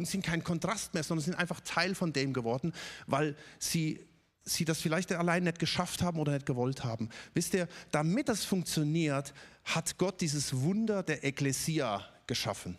und 0.00 0.06
sind 0.06 0.24
kein 0.24 0.42
Kontrast 0.42 0.94
mehr, 0.94 1.02
sondern 1.02 1.24
sind 1.24 1.34
einfach 1.34 1.60
Teil 1.60 1.94
von 1.94 2.12
dem 2.12 2.32
geworden, 2.32 2.72
weil 3.06 3.36
sie 3.58 4.00
sie 4.42 4.64
das 4.64 4.80
vielleicht 4.80 5.12
allein 5.12 5.44
nicht 5.44 5.58
geschafft 5.58 6.02
haben 6.02 6.18
oder 6.18 6.32
nicht 6.32 6.46
gewollt 6.46 6.82
haben. 6.82 7.10
Wisst 7.34 7.52
ihr, 7.52 7.68
damit 7.92 8.28
das 8.28 8.42
funktioniert, 8.44 9.34
hat 9.64 9.98
Gott 9.98 10.22
dieses 10.22 10.58
Wunder 10.62 11.02
der 11.02 11.22
Ekklesia 11.22 12.04
geschaffen. 12.26 12.78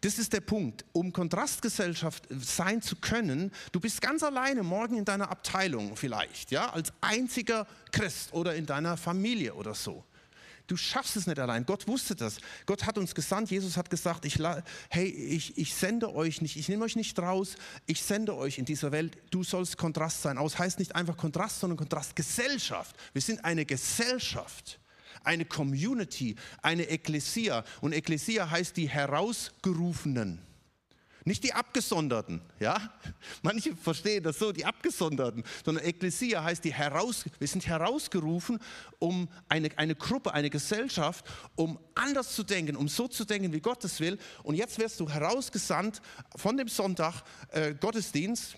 Das 0.00 0.18
ist 0.18 0.32
der 0.32 0.40
Punkt. 0.40 0.84
Um 0.92 1.12
Kontrastgesellschaft 1.12 2.26
sein 2.28 2.82
zu 2.82 2.96
können, 2.96 3.52
du 3.70 3.80
bist 3.80 4.02
ganz 4.02 4.22
alleine 4.24 4.64
morgen 4.64 4.98
in 4.98 5.04
deiner 5.04 5.30
Abteilung 5.30 5.96
vielleicht, 5.96 6.50
ja, 6.50 6.70
als 6.70 6.92
einziger 7.00 7.66
Christ 7.92 8.34
oder 8.34 8.56
in 8.56 8.66
deiner 8.66 8.96
Familie 8.96 9.54
oder 9.54 9.74
so. 9.74 10.04
Du 10.66 10.76
schaffst 10.76 11.16
es 11.16 11.26
nicht 11.26 11.38
allein. 11.38 11.66
Gott 11.66 11.86
wusste 11.86 12.16
das. 12.16 12.38
Gott 12.64 12.86
hat 12.86 12.96
uns 12.96 13.14
gesandt. 13.14 13.50
Jesus 13.50 13.76
hat 13.76 13.90
gesagt, 13.90 14.24
ich, 14.24 14.38
hey, 14.88 15.06
ich, 15.06 15.58
ich 15.58 15.74
sende 15.74 16.14
euch 16.14 16.40
nicht, 16.40 16.56
ich 16.56 16.68
nehme 16.68 16.84
euch 16.84 16.96
nicht 16.96 17.18
raus, 17.18 17.56
ich 17.86 18.02
sende 18.02 18.34
euch 18.34 18.58
in 18.58 18.64
dieser 18.64 18.90
Welt. 18.90 19.18
Du 19.30 19.44
sollst 19.44 19.76
Kontrast 19.76 20.22
sein. 20.22 20.38
Aus 20.38 20.58
heißt 20.58 20.78
nicht 20.78 20.94
einfach 20.94 21.16
Kontrast, 21.16 21.60
sondern 21.60 21.76
Kontrastgesellschaft. 21.76 22.96
Wir 23.12 23.22
sind 23.22 23.44
eine 23.44 23.64
Gesellschaft 23.64 24.78
eine 25.22 25.46
Community, 25.46 26.36
eine 26.60 26.88
Ekklesia. 26.88 27.64
Und 27.80 27.94
Ekklesia 27.94 28.50
heißt 28.50 28.76
die 28.76 28.88
Herausgerufenen. 28.88 30.38
Nicht 31.26 31.42
die 31.42 31.54
Abgesonderten, 31.54 32.42
ja? 32.60 32.76
Manche 33.42 33.74
verstehen 33.76 34.22
das 34.22 34.38
so, 34.38 34.52
die 34.52 34.66
Abgesonderten, 34.66 35.42
sondern 35.64 35.84
Ekklesia 35.84 36.44
heißt 36.44 36.62
die 36.64 36.74
heraus, 36.74 37.24
wir 37.38 37.48
sind 37.48 37.66
herausgerufen, 37.66 38.58
um 38.98 39.28
eine, 39.48 39.70
eine 39.76 39.94
Gruppe, 39.94 40.34
eine 40.34 40.50
Gesellschaft, 40.50 41.24
um 41.56 41.78
anders 41.94 42.34
zu 42.34 42.42
denken, 42.42 42.76
um 42.76 42.88
so 42.88 43.08
zu 43.08 43.24
denken, 43.24 43.52
wie 43.54 43.60
Gott 43.60 43.82
es 43.84 44.00
will. 44.00 44.18
Und 44.42 44.56
jetzt 44.56 44.78
wirst 44.78 45.00
du 45.00 45.08
herausgesandt 45.08 46.02
von 46.36 46.58
dem 46.58 46.68
Sonntag 46.68 47.22
äh, 47.52 47.74
Gottesdienst 47.74 48.56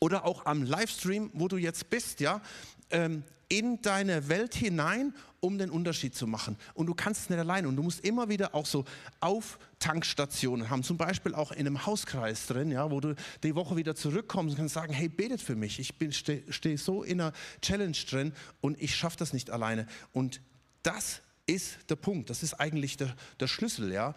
oder 0.00 0.26
auch 0.26 0.44
am 0.44 0.62
Livestream, 0.62 1.30
wo 1.32 1.48
du 1.48 1.56
jetzt 1.56 1.88
bist, 1.88 2.20
ja, 2.20 2.42
ähm, 2.90 3.24
in 3.50 3.82
deine 3.82 4.28
Welt 4.28 4.54
hinein, 4.54 5.12
um 5.40 5.58
den 5.58 5.70
Unterschied 5.70 6.14
zu 6.14 6.26
machen. 6.26 6.56
Und 6.72 6.86
du 6.86 6.94
kannst 6.94 7.22
es 7.22 7.30
nicht 7.30 7.38
allein. 7.38 7.66
Und 7.66 7.76
du 7.76 7.82
musst 7.82 8.04
immer 8.04 8.28
wieder 8.28 8.54
auch 8.54 8.64
so 8.64 8.84
Auftankstationen 9.18 10.70
haben, 10.70 10.82
zum 10.82 10.96
Beispiel 10.96 11.34
auch 11.34 11.50
in 11.50 11.66
einem 11.66 11.84
Hauskreis 11.84 12.46
drin, 12.46 12.70
ja, 12.70 12.90
wo 12.90 13.00
du 13.00 13.14
die 13.42 13.54
Woche 13.54 13.76
wieder 13.76 13.94
zurückkommst 13.94 14.52
und 14.52 14.58
kannst 14.58 14.74
sagen, 14.74 14.92
hey, 14.92 15.08
betet 15.08 15.42
für 15.42 15.56
mich. 15.56 15.78
Ich 15.80 15.94
stehe 16.16 16.44
steh 16.50 16.76
so 16.76 17.02
in 17.02 17.20
einer 17.20 17.32
Challenge 17.60 17.96
drin 18.08 18.32
und 18.60 18.80
ich 18.80 18.94
schaffe 18.94 19.16
das 19.18 19.32
nicht 19.32 19.50
alleine. 19.50 19.86
Und 20.12 20.40
das 20.82 21.20
ist 21.46 21.78
der 21.90 21.96
Punkt. 21.96 22.30
Das 22.30 22.42
ist 22.42 22.54
eigentlich 22.54 22.96
der, 22.96 23.14
der 23.40 23.48
Schlüssel, 23.48 23.92
ja. 23.92 24.14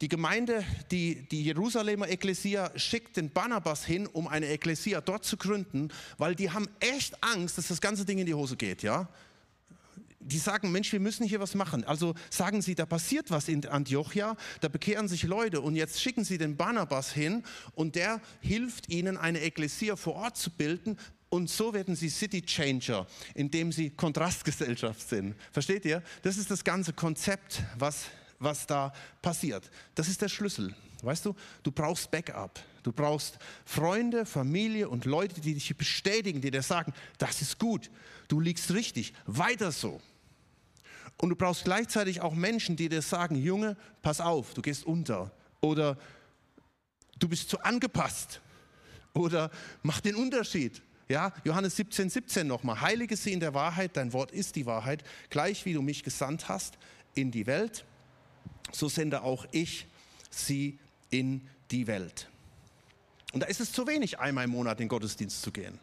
Die 0.00 0.08
Gemeinde, 0.08 0.64
die, 0.90 1.28
die 1.28 1.44
Jerusalemer 1.44 2.08
Ekklesia 2.08 2.70
schickt 2.74 3.18
den 3.18 3.28
Barnabas 3.28 3.84
hin, 3.84 4.06
um 4.06 4.28
eine 4.28 4.46
Ekklesia 4.46 5.02
dort 5.02 5.26
zu 5.26 5.36
gründen, 5.36 5.88
weil 6.16 6.34
die 6.34 6.50
haben 6.50 6.68
echt 6.80 7.22
Angst, 7.22 7.58
dass 7.58 7.68
das 7.68 7.82
ganze 7.82 8.06
Ding 8.06 8.18
in 8.18 8.24
die 8.24 8.32
Hose 8.32 8.56
geht, 8.56 8.82
ja. 8.82 9.08
Die 10.20 10.38
sagen, 10.38 10.72
Mensch, 10.72 10.90
wir 10.92 11.00
müssen 11.00 11.26
hier 11.26 11.40
was 11.40 11.54
machen. 11.54 11.84
Also 11.84 12.14
sagen 12.30 12.62
sie, 12.62 12.74
da 12.74 12.86
passiert 12.86 13.30
was 13.30 13.48
in 13.48 13.66
Antiochia, 13.66 14.36
da 14.60 14.68
bekehren 14.68 15.06
sich 15.06 15.24
Leute 15.24 15.60
und 15.60 15.76
jetzt 15.76 16.00
schicken 16.00 16.24
sie 16.24 16.38
den 16.38 16.56
Barnabas 16.56 17.12
hin 17.12 17.42
und 17.74 17.94
der 17.94 18.22
hilft 18.40 18.90
ihnen, 18.90 19.18
eine 19.18 19.40
Ekklesia 19.40 19.96
vor 19.96 20.14
Ort 20.14 20.36
zu 20.36 20.50
bilden, 20.50 20.96
und 21.32 21.48
so 21.48 21.72
werden 21.72 21.94
sie 21.94 22.08
City 22.08 22.42
Changer, 22.42 23.06
indem 23.34 23.70
sie 23.70 23.90
Kontrastgesellschaft 23.90 25.08
sind. 25.08 25.36
Versteht 25.52 25.84
ihr? 25.84 26.02
Das 26.22 26.36
ist 26.36 26.50
das 26.50 26.64
ganze 26.64 26.92
Konzept, 26.92 27.62
was 27.78 28.06
was 28.40 28.66
da 28.66 28.92
passiert. 29.22 29.70
Das 29.94 30.08
ist 30.08 30.20
der 30.20 30.28
Schlüssel. 30.28 30.74
Weißt 31.02 31.24
du, 31.24 31.36
du 31.62 31.70
brauchst 31.70 32.10
Backup. 32.10 32.58
Du 32.82 32.92
brauchst 32.92 33.38
Freunde, 33.64 34.24
Familie 34.24 34.88
und 34.88 35.04
Leute, 35.04 35.40
die 35.40 35.54
dich 35.54 35.76
bestätigen, 35.76 36.40
die 36.40 36.50
dir 36.50 36.62
sagen, 36.62 36.92
das 37.18 37.42
ist 37.42 37.58
gut, 37.58 37.90
du 38.28 38.40
liegst 38.40 38.72
richtig, 38.72 39.12
weiter 39.26 39.70
so. 39.70 40.00
Und 41.18 41.28
du 41.28 41.36
brauchst 41.36 41.64
gleichzeitig 41.64 42.22
auch 42.22 42.32
Menschen, 42.32 42.76
die 42.76 42.88
dir 42.88 43.02
sagen, 43.02 43.36
Junge, 43.36 43.76
pass 44.00 44.22
auf, 44.22 44.54
du 44.54 44.62
gehst 44.62 44.86
unter. 44.86 45.30
Oder 45.60 45.98
du 47.18 47.28
bist 47.28 47.50
zu 47.50 47.60
angepasst. 47.60 48.40
Oder 49.12 49.50
mach 49.82 50.00
den 50.00 50.14
Unterschied. 50.14 50.80
Ja, 51.08 51.34
Johannes 51.44 51.76
17, 51.76 52.08
17 52.08 52.46
nochmal. 52.46 52.80
Heilige 52.80 53.16
sie 53.16 53.34
in 53.34 53.40
der 53.40 53.52
Wahrheit, 53.52 53.98
dein 53.98 54.14
Wort 54.14 54.30
ist 54.30 54.56
die 54.56 54.64
Wahrheit, 54.64 55.04
gleich 55.28 55.66
wie 55.66 55.74
du 55.74 55.82
mich 55.82 56.02
gesandt 56.02 56.48
hast 56.48 56.78
in 57.14 57.30
die 57.30 57.46
Welt 57.46 57.84
so 58.72 58.88
sende 58.88 59.22
auch 59.22 59.46
ich 59.50 59.86
sie 60.30 60.78
in 61.10 61.46
die 61.70 61.86
Welt. 61.86 62.28
Und 63.32 63.40
da 63.40 63.46
ist 63.46 63.60
es 63.60 63.72
zu 63.72 63.86
wenig, 63.86 64.18
einmal 64.18 64.44
im 64.44 64.50
Monat 64.50 64.80
in 64.80 64.84
den 64.84 64.88
Gottesdienst 64.88 65.42
zu 65.42 65.52
gehen. 65.52 65.78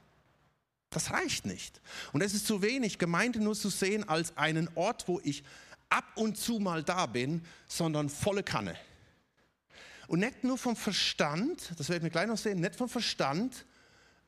Das 0.90 1.12
reicht 1.12 1.46
nicht. 1.46 1.82
Und 2.14 2.22
es 2.22 2.34
ist 2.34 2.48
zu 2.48 2.62
wenig, 2.62 2.98
Gemeinde 2.98 3.40
nur 3.40 3.56
zu 3.56 3.70
sehen 3.70 4.08
als 4.08 4.36
einen 4.38 4.70
Ort, 4.76 5.08
wo 5.08 5.20
ich 5.24 5.44
ab 5.90 6.06
und 6.16 6.38
zu 6.38 6.60
mal 6.60 6.84
da 6.84 7.06
bin, 7.06 7.44
sondern 7.68 8.10
volle 8.10 8.44
Kanne. 8.44 8.76
Und 10.08 10.20
nicht 10.20 10.44
nur 10.44 10.58
vom 10.58 10.76
Verstand, 10.76 11.74
das 11.78 11.90
werden 11.90 12.04
wir 12.04 12.10
gleich 12.10 12.28
noch 12.28 12.38
sehen, 12.38 12.62
nicht 12.62 12.76
vom 12.76 12.88
Verstand, 12.88 13.66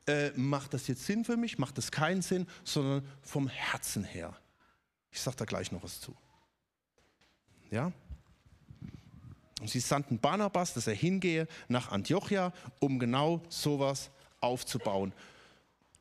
äh, 0.07 0.31
macht 0.31 0.73
das 0.73 0.87
jetzt 0.87 1.05
Sinn 1.05 1.23
für 1.23 1.37
mich, 1.37 1.57
macht 1.57 1.77
das 1.77 1.91
keinen 1.91 2.21
Sinn, 2.21 2.47
sondern 2.63 3.07
vom 3.21 3.47
Herzen 3.47 4.03
her. 4.03 4.35
Ich 5.11 5.21
sage 5.21 5.37
da 5.37 5.45
gleich 5.45 5.71
noch 5.71 5.83
was 5.83 6.01
zu. 6.01 6.15
Ja? 7.71 7.91
Und 9.59 9.69
sie 9.69 9.79
sandten 9.79 10.19
Barnabas, 10.19 10.73
dass 10.73 10.87
er 10.87 10.93
hingehe 10.93 11.47
nach 11.67 11.91
Antiochia, 11.91 12.53
um 12.79 12.99
genau 12.99 13.41
sowas 13.49 14.09
aufzubauen. 14.41 15.13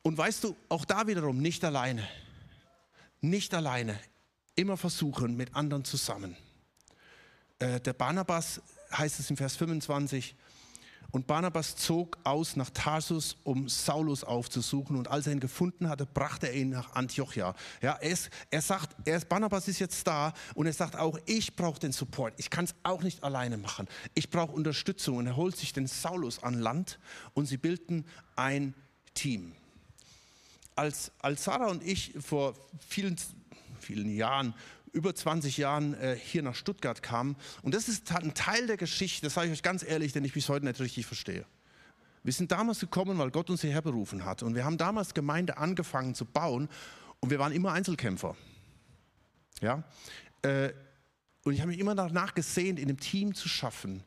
Und 0.01 0.17
weißt 0.17 0.43
du, 0.45 0.55
auch 0.69 0.85
da 0.85 1.07
wiederum 1.07 1.37
nicht 1.37 1.63
alleine. 1.65 2.07
Nicht 3.21 3.53
alleine. 3.53 3.99
Immer 4.55 4.77
versuchen 4.77 5.35
mit 5.35 5.55
anderen 5.55 5.83
zusammen. 5.83 6.35
Äh, 7.59 7.79
der 7.81 7.93
Barnabas 7.93 8.61
heißt 8.97 9.19
es 9.19 9.29
im 9.29 9.37
Vers 9.37 9.55
25, 9.57 10.35
und 11.11 11.25
Barnabas 11.25 11.75
zog 11.75 12.17
aus 12.23 12.55
nach 12.55 12.69
Tarsus, 12.69 13.37
um 13.43 13.67
Saulus 13.67 14.23
aufzusuchen. 14.23 14.95
Und 14.95 15.07
als 15.07 15.25
er 15.25 15.33
ihn 15.33 15.39
gefunden 15.39 15.89
hatte, 15.89 16.05
brachte 16.05 16.47
er 16.47 16.53
ihn 16.53 16.69
nach 16.69 16.93
Antiochia. 16.93 17.55
Ja, 17.81 17.93
er, 17.93 18.11
ist, 18.11 18.29
er 18.51 18.61
sagt, 18.61 18.95
er 19.05 19.17
ist, 19.17 19.27
Barnabas 19.27 19.67
ist 19.67 19.79
jetzt 19.79 20.05
da 20.05 20.33
und 20.53 20.67
er 20.67 20.73
sagt 20.73 20.95
auch, 20.95 21.17
ich 21.25 21.55
brauche 21.55 21.79
den 21.79 21.91
Support. 21.91 22.35
Ich 22.37 22.49
kann 22.51 22.65
es 22.65 22.75
auch 22.83 23.01
nicht 23.01 23.23
alleine 23.23 23.57
machen. 23.57 23.87
Ich 24.13 24.29
brauche 24.29 24.51
Unterstützung. 24.51 25.17
Und 25.17 25.27
er 25.27 25.35
holt 25.35 25.57
sich 25.57 25.73
den 25.73 25.87
Saulus 25.87 26.43
an 26.43 26.53
Land 26.53 26.99
und 27.33 27.47
sie 27.47 27.57
bilden 27.57 28.05
ein 28.35 28.75
Team. 29.15 29.53
Als, 30.75 31.11
als 31.19 31.43
Sarah 31.43 31.67
und 31.67 31.83
ich 31.83 32.13
vor 32.19 32.53
vielen, 32.87 33.17
vielen 33.79 34.15
Jahren 34.15 34.53
über 34.93 35.13
20 35.13 35.57
Jahren 35.57 35.93
äh, 35.95 36.15
hier 36.15 36.43
nach 36.43 36.55
Stuttgart 36.55 37.01
kam. 37.03 37.35
Und 37.61 37.73
das 37.73 37.87
ist 37.87 38.11
ein 38.15 38.33
Teil 38.33 38.67
der 38.67 38.77
Geschichte, 38.77 39.25
das 39.25 39.33
sage 39.33 39.47
ich 39.47 39.53
euch 39.53 39.63
ganz 39.63 39.83
ehrlich, 39.83 40.13
den 40.13 40.25
ich 40.25 40.33
bis 40.33 40.49
heute 40.49 40.65
nicht 40.65 40.79
richtig 40.79 41.05
verstehe. 41.05 41.45
Wir 42.23 42.33
sind 42.33 42.51
damals 42.51 42.79
gekommen, 42.79 43.17
weil 43.17 43.31
Gott 43.31 43.49
uns 43.49 43.61
hierher 43.61 43.81
berufen 43.81 44.25
hat. 44.25 44.43
Und 44.43 44.55
wir 44.55 44.65
haben 44.65 44.77
damals 44.77 45.13
Gemeinde 45.13 45.57
angefangen 45.57 46.15
zu 46.15 46.25
bauen 46.25 46.67
und 47.21 47.29
wir 47.29 47.39
waren 47.39 47.51
immer 47.51 47.71
Einzelkämpfer. 47.71 48.35
Ja? 49.61 49.83
Äh, 50.41 50.71
und 51.43 51.53
ich 51.53 51.61
habe 51.61 51.69
mich 51.69 51.79
immer 51.79 51.95
danach 51.95 52.33
gesehnt, 52.35 52.79
in 52.79 52.89
einem 52.89 52.99
Team 52.99 53.33
zu 53.33 53.47
schaffen. 53.47 54.03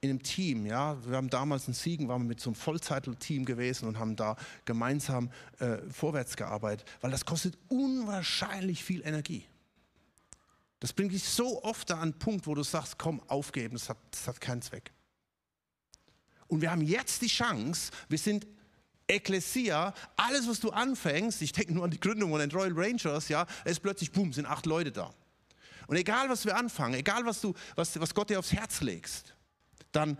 In 0.00 0.10
einem 0.10 0.22
Team, 0.22 0.64
ja. 0.64 0.96
Wir 1.04 1.16
haben 1.16 1.28
damals 1.28 1.68
in 1.68 1.74
Siegen, 1.74 2.08
waren 2.08 2.22
wir 2.22 2.28
mit 2.28 2.40
so 2.40 2.50
einem 2.50 2.54
Vollzeitteam 2.54 3.44
gewesen 3.44 3.86
und 3.86 3.98
haben 3.98 4.16
da 4.16 4.36
gemeinsam 4.64 5.30
äh, 5.58 5.78
vorwärts 5.90 6.36
gearbeitet, 6.36 6.88
weil 7.00 7.10
das 7.10 7.26
kostet 7.26 7.58
unwahrscheinlich 7.68 8.82
viel 8.82 9.02
Energie. 9.04 9.44
Das 10.80 10.94
bringt 10.94 11.12
dich 11.12 11.24
so 11.24 11.62
oft 11.62 11.90
an 11.90 12.00
einen 12.00 12.18
Punkt, 12.18 12.46
wo 12.46 12.54
du 12.54 12.62
sagst, 12.62 12.98
komm, 12.98 13.20
aufgeben, 13.28 13.74
das 13.74 13.90
hat, 13.90 13.98
das 14.10 14.26
hat 14.26 14.40
keinen 14.40 14.62
Zweck. 14.62 14.92
Und 16.48 16.62
wir 16.62 16.70
haben 16.70 16.82
jetzt 16.82 17.22
die 17.22 17.28
Chance, 17.28 17.92
wir 18.08 18.18
sind 18.18 18.46
Ekklesia, 19.06 19.92
alles, 20.16 20.48
was 20.48 20.58
du 20.58 20.70
anfängst, 20.70 21.42
ich 21.42 21.52
denke 21.52 21.74
nur 21.74 21.84
an 21.84 21.90
die 21.90 22.00
Gründung 22.00 22.30
von 22.30 22.40
den 22.40 22.50
Royal 22.50 22.72
Rangers, 22.74 23.28
ja, 23.28 23.46
ist 23.64 23.80
plötzlich, 23.80 24.10
boom, 24.10 24.32
sind 24.32 24.46
acht 24.46 24.66
Leute 24.66 24.90
da. 24.90 25.12
Und 25.86 25.96
egal, 25.96 26.28
was 26.28 26.44
wir 26.46 26.56
anfangen, 26.56 26.94
egal, 26.94 27.26
was, 27.26 27.40
du, 27.40 27.52
was, 27.74 27.98
was 28.00 28.14
Gott 28.14 28.30
dir 28.30 28.38
aufs 28.38 28.52
Herz 28.52 28.80
legst, 28.80 29.34
dann, 29.92 30.18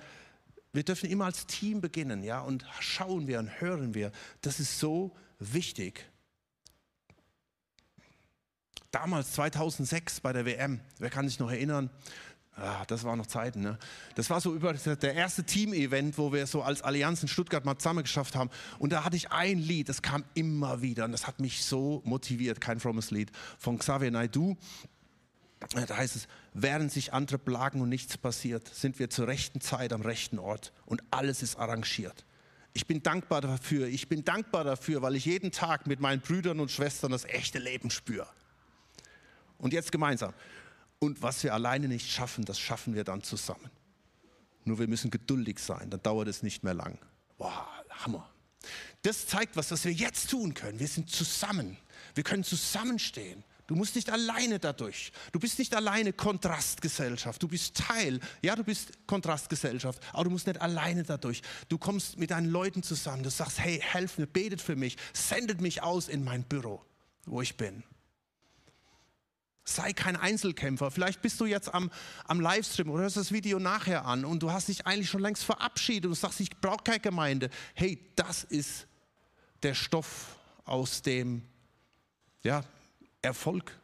wir 0.73 0.83
dürfen 0.83 1.09
immer 1.09 1.25
als 1.25 1.47
Team 1.47 1.81
beginnen, 1.81 2.23
ja, 2.23 2.41
und 2.41 2.67
schauen 2.81 3.27
wir 3.27 3.39
und 3.39 3.61
hören 3.61 3.95
wir. 3.95 4.13
Das 4.43 4.61
ist 4.61 4.79
so 4.79 5.17
wichtig 5.39 6.10
damals 8.91 9.33
2006 9.33 10.21
bei 10.21 10.33
der 10.33 10.45
WM, 10.45 10.81
wer 10.99 11.11
kann 11.11 11.29
sich 11.29 11.39
noch 11.39 11.51
erinnern? 11.51 11.91
Ah, 12.57 12.85
das 12.87 13.05
waren 13.05 13.17
noch 13.17 13.27
Zeiten. 13.27 13.61
Ne? 13.61 13.79
Das 14.17 14.29
war 14.29 14.41
so 14.41 14.55
über 14.55 14.75
der 14.75 15.15
erste 15.15 15.45
Team-Event, 15.45 16.19
wo 16.19 16.33
wir 16.33 16.47
so 16.47 16.63
als 16.63 16.83
Allianz 16.83 17.23
in 17.23 17.29
Stuttgart 17.29 17.65
mal 17.65 17.79
zusammen 17.79 18.03
geschafft 18.03 18.37
haben. 18.37 18.51
Und 18.79 18.93
da 18.93 19.05
hatte 19.05 19.17
ich 19.17 19.31
ein 19.31 19.59
Lied, 19.59 19.89
das 19.89 20.03
kam 20.03 20.25
immer 20.35 20.83
wieder 20.83 21.07
und 21.07 21.13
das 21.13 21.27
hat 21.27 21.41
mich 21.41 21.65
so 21.65 22.03
motiviert, 22.05 22.61
kein 22.61 22.79
frommes 22.79 23.11
Lied, 23.11 23.31
von 23.59 23.79
Xavier 23.79 24.11
Naidoo. 24.11 24.57
da 25.61 25.97
heißt 25.97 26.17
es, 26.17 26.29
während 26.53 26.93
sich 26.93 27.15
andere 27.15 27.39
plagen 27.39 27.81
und 27.81 27.89
nichts 27.89 28.19
passiert, 28.19 28.69
sind 28.69 28.99
wir 28.99 29.09
zur 29.09 29.27
rechten 29.27 29.63
Zeit 29.63 29.93
am 29.93 30.03
rechten 30.03 30.39
Ort 30.39 30.73
und 30.85 31.03
alles 31.11 31.43
ist 31.43 31.57
arrangiert. 31.57 32.27
Ich 32.73 32.87
bin 32.87 33.03
dankbar 33.03 33.41
dafür. 33.41 33.89
Ich 33.89 34.09
bin 34.09 34.25
dankbar 34.25 34.65
dafür, 34.65 35.03
weil 35.03 35.17
ich 35.17 35.25
jeden 35.25 35.51
Tag 35.51 35.87
mit 35.87 35.99
meinen 36.01 36.21
Brüdern 36.21 36.61
und 36.61 36.71
Schwestern 36.71 37.11
das 37.11 37.25
echte 37.25 37.59
Leben 37.59 37.91
spüre. 37.91 38.29
Und 39.61 39.73
jetzt 39.73 39.93
gemeinsam. 39.93 40.35
Und 40.99 41.23
was 41.23 41.43
wir 41.45 41.55
alleine 41.55 41.89
nicht 41.89 42.11
schaffen, 42.11 42.45
das 42.45 42.59
schaffen 42.59 42.95
wir 42.95 43.05
dann 43.05 43.23
zusammen. 43.23 43.71
Nur 44.65 44.79
wir 44.79 44.89
müssen 44.89 45.11
geduldig 45.11 45.59
sein, 45.59 45.89
dann 45.91 46.03
dauert 46.03 46.29
es 46.29 46.43
nicht 46.43 46.63
mehr 46.63 46.75
lang. 46.75 46.99
Boah, 47.39 47.67
Hammer. 47.91 48.29
Das 49.03 49.27
zeigt 49.27 49.57
was, 49.57 49.71
was 49.71 49.85
wir 49.85 49.93
jetzt 49.93 50.31
tun 50.31 50.53
können. 50.53 50.79
Wir 50.79 50.89
sind 50.89 51.09
zusammen. 51.09 51.79
Wir 52.15 52.25
können 52.25 52.45
zusammenstehen. 52.45 53.45
Du 53.67 53.77
musst 53.77 53.95
nicht 53.95 54.11
alleine 54.11 54.59
dadurch. 54.59 55.13
Du 55.33 55.39
bist 55.39 55.59
nicht 55.59 55.75
alleine 55.77 56.13
Kontrastgesellschaft. 56.13 57.41
Du 57.43 57.49
bist 57.49 57.77
Teil. 57.77 58.19
Ja, 58.43 58.57
du 58.57 58.65
bist 58.65 59.07
Kontrastgesellschaft, 59.07 60.03
aber 60.13 60.25
du 60.25 60.31
musst 60.31 60.49
nicht 60.49 60.61
alleine 60.61 61.05
dadurch. 61.05 61.41
Du 61.69 61.79
kommst 61.79 62.19
mit 62.19 62.33
deinen 62.33 62.51
Leuten 62.51 62.83
zusammen. 62.83 63.23
Du 63.23 63.31
sagst, 63.31 63.61
hey, 63.61 63.81
helft 63.81 64.19
mir, 64.19 64.27
betet 64.27 64.61
für 64.61 64.75
mich, 64.75 64.97
sendet 65.13 65.61
mich 65.61 65.83
aus 65.83 66.09
in 66.09 66.25
mein 66.25 66.43
Büro, 66.43 66.85
wo 67.27 67.41
ich 67.41 67.57
bin. 67.57 67.85
Sei 69.71 69.93
kein 69.93 70.17
Einzelkämpfer. 70.17 70.91
Vielleicht 70.91 71.23
bist 71.23 71.41
du 71.41 71.47
jetzt 71.47 71.73
am, 71.73 71.91
am 72.27 72.41
Livestream 72.41 72.91
oder 72.91 73.03
hörst 73.03 73.17
das 73.17 73.31
Video 73.31 73.61
nachher 73.61 74.05
an 74.05 74.25
und 74.25 74.43
du 74.43 74.51
hast 74.51 74.69
dich 74.69 74.87
eigentlich 74.87 75.09
schon 75.09 75.23
längst 75.23 75.45
verabschiedet 75.45 76.09
und 76.09 76.17
sagst, 76.17 76.41
ich 76.41 76.51
brauche 76.61 76.83
keine 76.83 77.01
Gemeinde. 77.01 77.51
Hey, 77.75 77.99
das 78.17 78.43
ist 78.45 78.89
der 79.63 79.75
Stoff, 79.75 80.37
aus 80.65 81.03
dem 81.03 81.43
ja, 82.43 82.65
Erfolg 83.23 83.79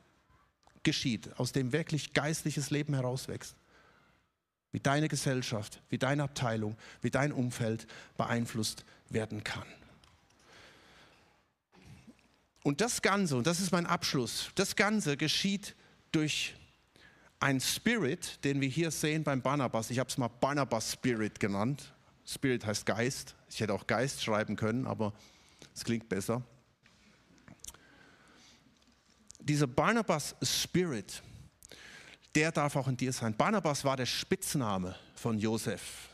geschieht, 0.83 1.39
aus 1.39 1.53
dem 1.53 1.73
wirklich 1.73 2.13
geistliches 2.15 2.71
Leben 2.71 2.95
herauswächst. 2.95 3.55
Wie 4.73 4.81
deine 4.81 5.09
Gesellschaft, 5.09 5.83
wie 5.89 5.99
deine 5.99 6.25
Abteilung, 6.25 6.77
wie 7.01 7.11
dein 7.11 7.33
Umfeld 7.33 7.87
beeinflusst 8.17 8.85
werden 9.09 9.45
kann. 9.45 9.67
Und 12.67 12.81
das 12.81 13.01
Ganze, 13.01 13.37
und 13.37 13.47
das 13.47 13.61
ist 13.61 13.71
mein 13.71 13.87
Abschluss, 13.87 14.51
das 14.57 14.75
Ganze 14.75 15.17
geschieht 15.17 15.77
durch 16.11 16.57
einen 17.39 17.61
Spirit, 17.61 18.43
den 18.43 18.61
wir 18.61 18.69
hier 18.69 18.91
sehen 18.91 19.23
beim 19.23 19.41
Barnabas. 19.41 19.89
Ich 19.91 20.01
habe 20.01 20.11
es 20.11 20.19
mal 20.19 20.27
Barnabas 20.27 20.95
Spirit 20.95 21.39
genannt. 21.39 21.95
Spirit 22.27 22.67
heißt 22.67 22.85
Geist. 22.85 23.37
Ich 23.49 23.61
hätte 23.61 23.73
auch 23.73 23.87
Geist 23.87 24.21
schreiben 24.21 24.57
können, 24.57 24.85
aber 24.85 25.13
es 25.77 25.85
klingt 25.85 26.09
besser. 26.09 26.43
Dieser 29.39 29.69
Barnabas 29.69 30.35
Spirit, 30.43 31.23
der 32.35 32.51
darf 32.51 32.75
auch 32.75 32.89
in 32.89 32.97
dir 32.97 33.13
sein. 33.13 33.37
Barnabas 33.37 33.85
war 33.85 33.97
der 33.97 34.07
Spitzname 34.07 34.97
von 35.15 35.39
Josef. 35.39 36.09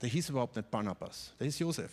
Der 0.00 0.08
hieß 0.08 0.30
überhaupt 0.30 0.56
nicht 0.56 0.72
Barnabas, 0.72 1.34
der 1.38 1.44
hieß 1.44 1.60
Josef. 1.60 1.92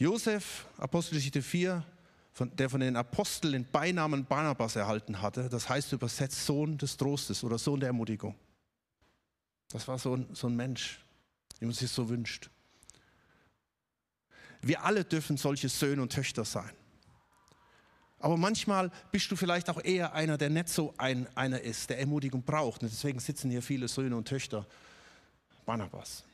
Josef, 0.00 0.66
Apostelgeschichte 0.78 1.42
4, 1.42 1.84
von, 2.32 2.56
der 2.56 2.70
von 2.70 2.80
den 2.80 2.96
Aposteln 2.96 3.52
den 3.52 3.70
Beinamen 3.70 4.24
Barnabas 4.24 4.74
erhalten 4.74 5.20
hatte, 5.20 5.50
das 5.50 5.68
heißt 5.68 5.92
übersetzt 5.92 6.46
Sohn 6.46 6.78
des 6.78 6.96
Trostes 6.96 7.44
oder 7.44 7.58
Sohn 7.58 7.80
der 7.80 7.88
Ermutigung. 7.88 8.34
Das 9.68 9.86
war 9.86 9.98
so 9.98 10.16
ein, 10.16 10.26
so 10.32 10.46
ein 10.46 10.56
Mensch, 10.56 11.04
wie 11.58 11.66
man 11.66 11.74
sich 11.74 11.90
so 11.90 12.08
wünscht. 12.08 12.48
Wir 14.62 14.82
alle 14.82 15.04
dürfen 15.04 15.36
solche 15.36 15.68
Söhne 15.68 16.00
und 16.00 16.10
Töchter 16.10 16.46
sein. 16.46 16.72
Aber 18.20 18.38
manchmal 18.38 18.90
bist 19.12 19.30
du 19.30 19.36
vielleicht 19.36 19.68
auch 19.68 19.84
eher 19.84 20.14
einer, 20.14 20.38
der 20.38 20.48
nicht 20.48 20.70
so 20.70 20.94
ein, 20.96 21.26
einer 21.36 21.60
ist, 21.60 21.90
der 21.90 21.98
Ermutigung 21.98 22.42
braucht. 22.42 22.82
Und 22.82 22.90
deswegen 22.90 23.20
sitzen 23.20 23.50
hier 23.50 23.62
viele 23.62 23.86
Söhne 23.86 24.16
und 24.16 24.26
Töchter 24.26 24.66
Barnabas. 25.66 26.24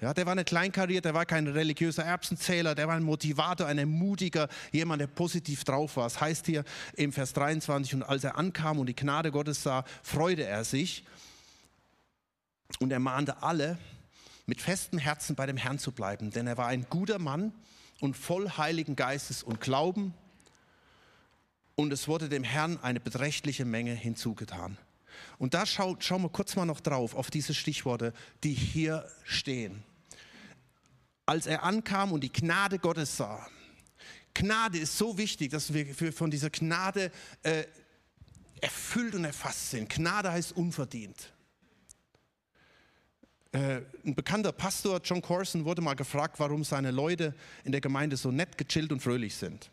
Ja, 0.00 0.14
der 0.14 0.24
war 0.24 0.34
nicht 0.34 0.48
kleinkariert, 0.48 1.04
der 1.04 1.12
war 1.12 1.26
kein 1.26 1.46
religiöser 1.46 2.04
Erbsenzähler, 2.04 2.74
der 2.74 2.88
war 2.88 2.94
ein 2.94 3.02
Motivator, 3.02 3.66
ein 3.66 3.76
Ermutiger, 3.76 4.48
jemand, 4.72 5.02
der 5.02 5.08
positiv 5.08 5.64
drauf 5.64 5.96
war. 5.98 6.06
Es 6.06 6.14
das 6.14 6.22
heißt 6.22 6.46
hier 6.46 6.64
im 6.96 7.12
Vers 7.12 7.34
23, 7.34 7.96
und 7.96 8.02
als 8.04 8.24
er 8.24 8.38
ankam 8.38 8.78
und 8.78 8.86
die 8.86 8.96
Gnade 8.96 9.30
Gottes 9.30 9.62
sah, 9.62 9.84
freute 10.02 10.44
er 10.44 10.64
sich 10.64 11.04
und 12.78 12.92
er 12.92 12.98
mahnte 12.98 13.42
alle, 13.42 13.76
mit 14.46 14.62
festem 14.62 14.98
Herzen 14.98 15.36
bei 15.36 15.44
dem 15.44 15.58
Herrn 15.58 15.78
zu 15.78 15.92
bleiben, 15.92 16.30
denn 16.30 16.46
er 16.46 16.56
war 16.56 16.66
ein 16.66 16.86
guter 16.88 17.18
Mann 17.18 17.52
und 18.00 18.16
voll 18.16 18.48
Heiligen 18.56 18.96
Geistes 18.96 19.42
und 19.42 19.60
Glauben 19.60 20.14
und 21.76 21.92
es 21.92 22.08
wurde 22.08 22.30
dem 22.30 22.42
Herrn 22.42 22.78
eine 22.80 23.00
beträchtliche 23.00 23.66
Menge 23.66 23.92
hinzugetan. 23.92 24.78
Und 25.38 25.52
da 25.52 25.66
schau, 25.66 25.96
schauen 26.00 26.22
wir 26.22 26.30
kurz 26.30 26.56
mal 26.56 26.64
noch 26.64 26.80
drauf, 26.80 27.14
auf 27.14 27.30
diese 27.30 27.52
Stichworte, 27.52 28.14
die 28.42 28.54
hier 28.54 29.06
stehen 29.24 29.84
als 31.30 31.46
er 31.46 31.62
ankam 31.62 32.10
und 32.10 32.24
die 32.24 32.32
Gnade 32.32 32.80
Gottes 32.80 33.16
sah. 33.16 33.46
Gnade 34.34 34.78
ist 34.78 34.98
so 34.98 35.16
wichtig, 35.16 35.52
dass 35.52 35.72
wir 35.72 36.12
von 36.12 36.28
dieser 36.28 36.50
Gnade 36.50 37.12
äh, 37.44 37.66
erfüllt 38.60 39.14
und 39.14 39.24
erfasst 39.24 39.70
sind. 39.70 39.88
Gnade 39.88 40.32
heißt 40.32 40.56
unverdient. 40.56 41.32
Äh, 43.52 43.82
ein 44.04 44.16
bekannter 44.16 44.50
Pastor, 44.50 45.00
John 45.04 45.22
Corson, 45.22 45.64
wurde 45.64 45.82
mal 45.82 45.94
gefragt, 45.94 46.40
warum 46.40 46.64
seine 46.64 46.90
Leute 46.90 47.32
in 47.62 47.70
der 47.70 47.80
Gemeinde 47.80 48.16
so 48.16 48.32
nett, 48.32 48.58
gechillt 48.58 48.90
und 48.90 48.98
fröhlich 48.98 49.36
sind. 49.36 49.70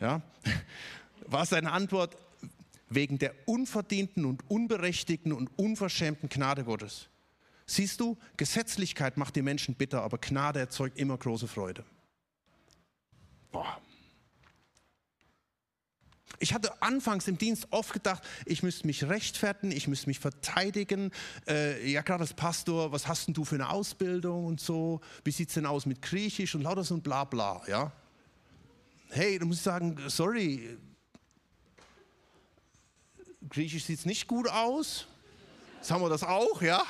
Ja? 0.00 0.22
War 1.26 1.44
seine 1.44 1.72
Antwort, 1.72 2.16
wegen 2.88 3.18
der 3.18 3.34
unverdienten 3.46 4.24
und 4.24 4.48
unberechtigten 4.48 5.32
und 5.32 5.50
unverschämten 5.58 6.28
Gnade 6.28 6.62
Gottes. 6.62 7.08
Siehst 7.70 8.00
du, 8.00 8.16
Gesetzlichkeit 8.38 9.18
macht 9.18 9.36
die 9.36 9.42
Menschen 9.42 9.74
bitter, 9.74 10.02
aber 10.02 10.16
Gnade 10.16 10.58
erzeugt 10.58 10.98
immer 10.98 11.18
große 11.18 11.46
Freude. 11.46 11.84
Boah. 13.52 13.78
Ich 16.38 16.54
hatte 16.54 16.80
anfangs 16.80 17.28
im 17.28 17.36
Dienst 17.36 17.66
oft 17.70 17.92
gedacht, 17.92 18.22
ich 18.46 18.62
müsste 18.62 18.86
mich 18.86 19.04
rechtfertigen, 19.04 19.70
ich 19.70 19.86
müsste 19.86 20.08
mich 20.08 20.18
verteidigen. 20.18 21.10
Äh, 21.46 21.90
ja, 21.90 22.00
gerade 22.00 22.22
als 22.22 22.32
Pastor, 22.32 22.90
was 22.90 23.06
hast 23.06 23.26
denn 23.26 23.34
du 23.34 23.44
für 23.44 23.56
eine 23.56 23.68
Ausbildung 23.68 24.46
und 24.46 24.60
so? 24.60 25.02
Wie 25.24 25.30
sieht 25.30 25.48
es 25.48 25.54
denn 25.54 25.66
aus 25.66 25.84
mit 25.84 26.00
Griechisch 26.00 26.54
und 26.54 26.62
lauter 26.62 26.84
so 26.84 26.94
ein 26.94 27.02
Blabla, 27.02 27.62
ja? 27.66 27.92
Hey, 29.10 29.38
da 29.38 29.44
muss 29.44 29.58
ich 29.58 29.62
sagen, 29.62 29.98
sorry, 30.06 30.78
Griechisch 33.50 33.84
sieht 33.84 33.98
es 33.98 34.06
nicht 34.06 34.26
gut 34.26 34.48
aus. 34.48 35.06
Haben 35.90 36.02
wir 36.02 36.08
das 36.08 36.22
auch, 36.22 36.62
ja? 36.62 36.82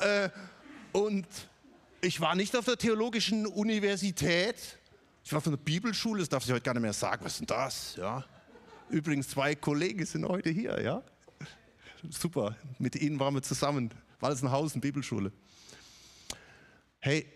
Äh, 0.00 0.30
und 0.92 1.26
ich 2.00 2.20
war 2.20 2.34
nicht 2.34 2.56
auf 2.56 2.64
der 2.64 2.76
theologischen 2.76 3.46
Universität. 3.46 4.56
Ich 5.24 5.32
war 5.32 5.40
von 5.40 5.52
der 5.52 5.58
Bibelschule, 5.58 6.20
das 6.20 6.28
darf 6.28 6.44
ich 6.44 6.52
heute 6.52 6.62
gar 6.62 6.74
nicht 6.74 6.82
mehr 6.82 6.92
sagen. 6.92 7.24
Was 7.24 7.32
ist 7.32 7.40
denn 7.40 7.46
das? 7.46 7.96
Ja. 7.96 8.24
Übrigens, 8.88 9.28
zwei 9.28 9.54
Kollegen 9.54 10.04
sind 10.06 10.26
heute 10.26 10.50
hier, 10.50 10.80
ja. 10.80 11.02
Super, 12.08 12.56
mit 12.78 12.96
ihnen 12.96 13.20
waren 13.20 13.34
wir 13.34 13.42
zusammen. 13.42 13.90
War 14.18 14.30
das 14.30 14.42
ein 14.42 14.50
Haus, 14.50 14.72
eine 14.72 14.80
Bibelschule. 14.80 15.32
Hey, 16.98 17.26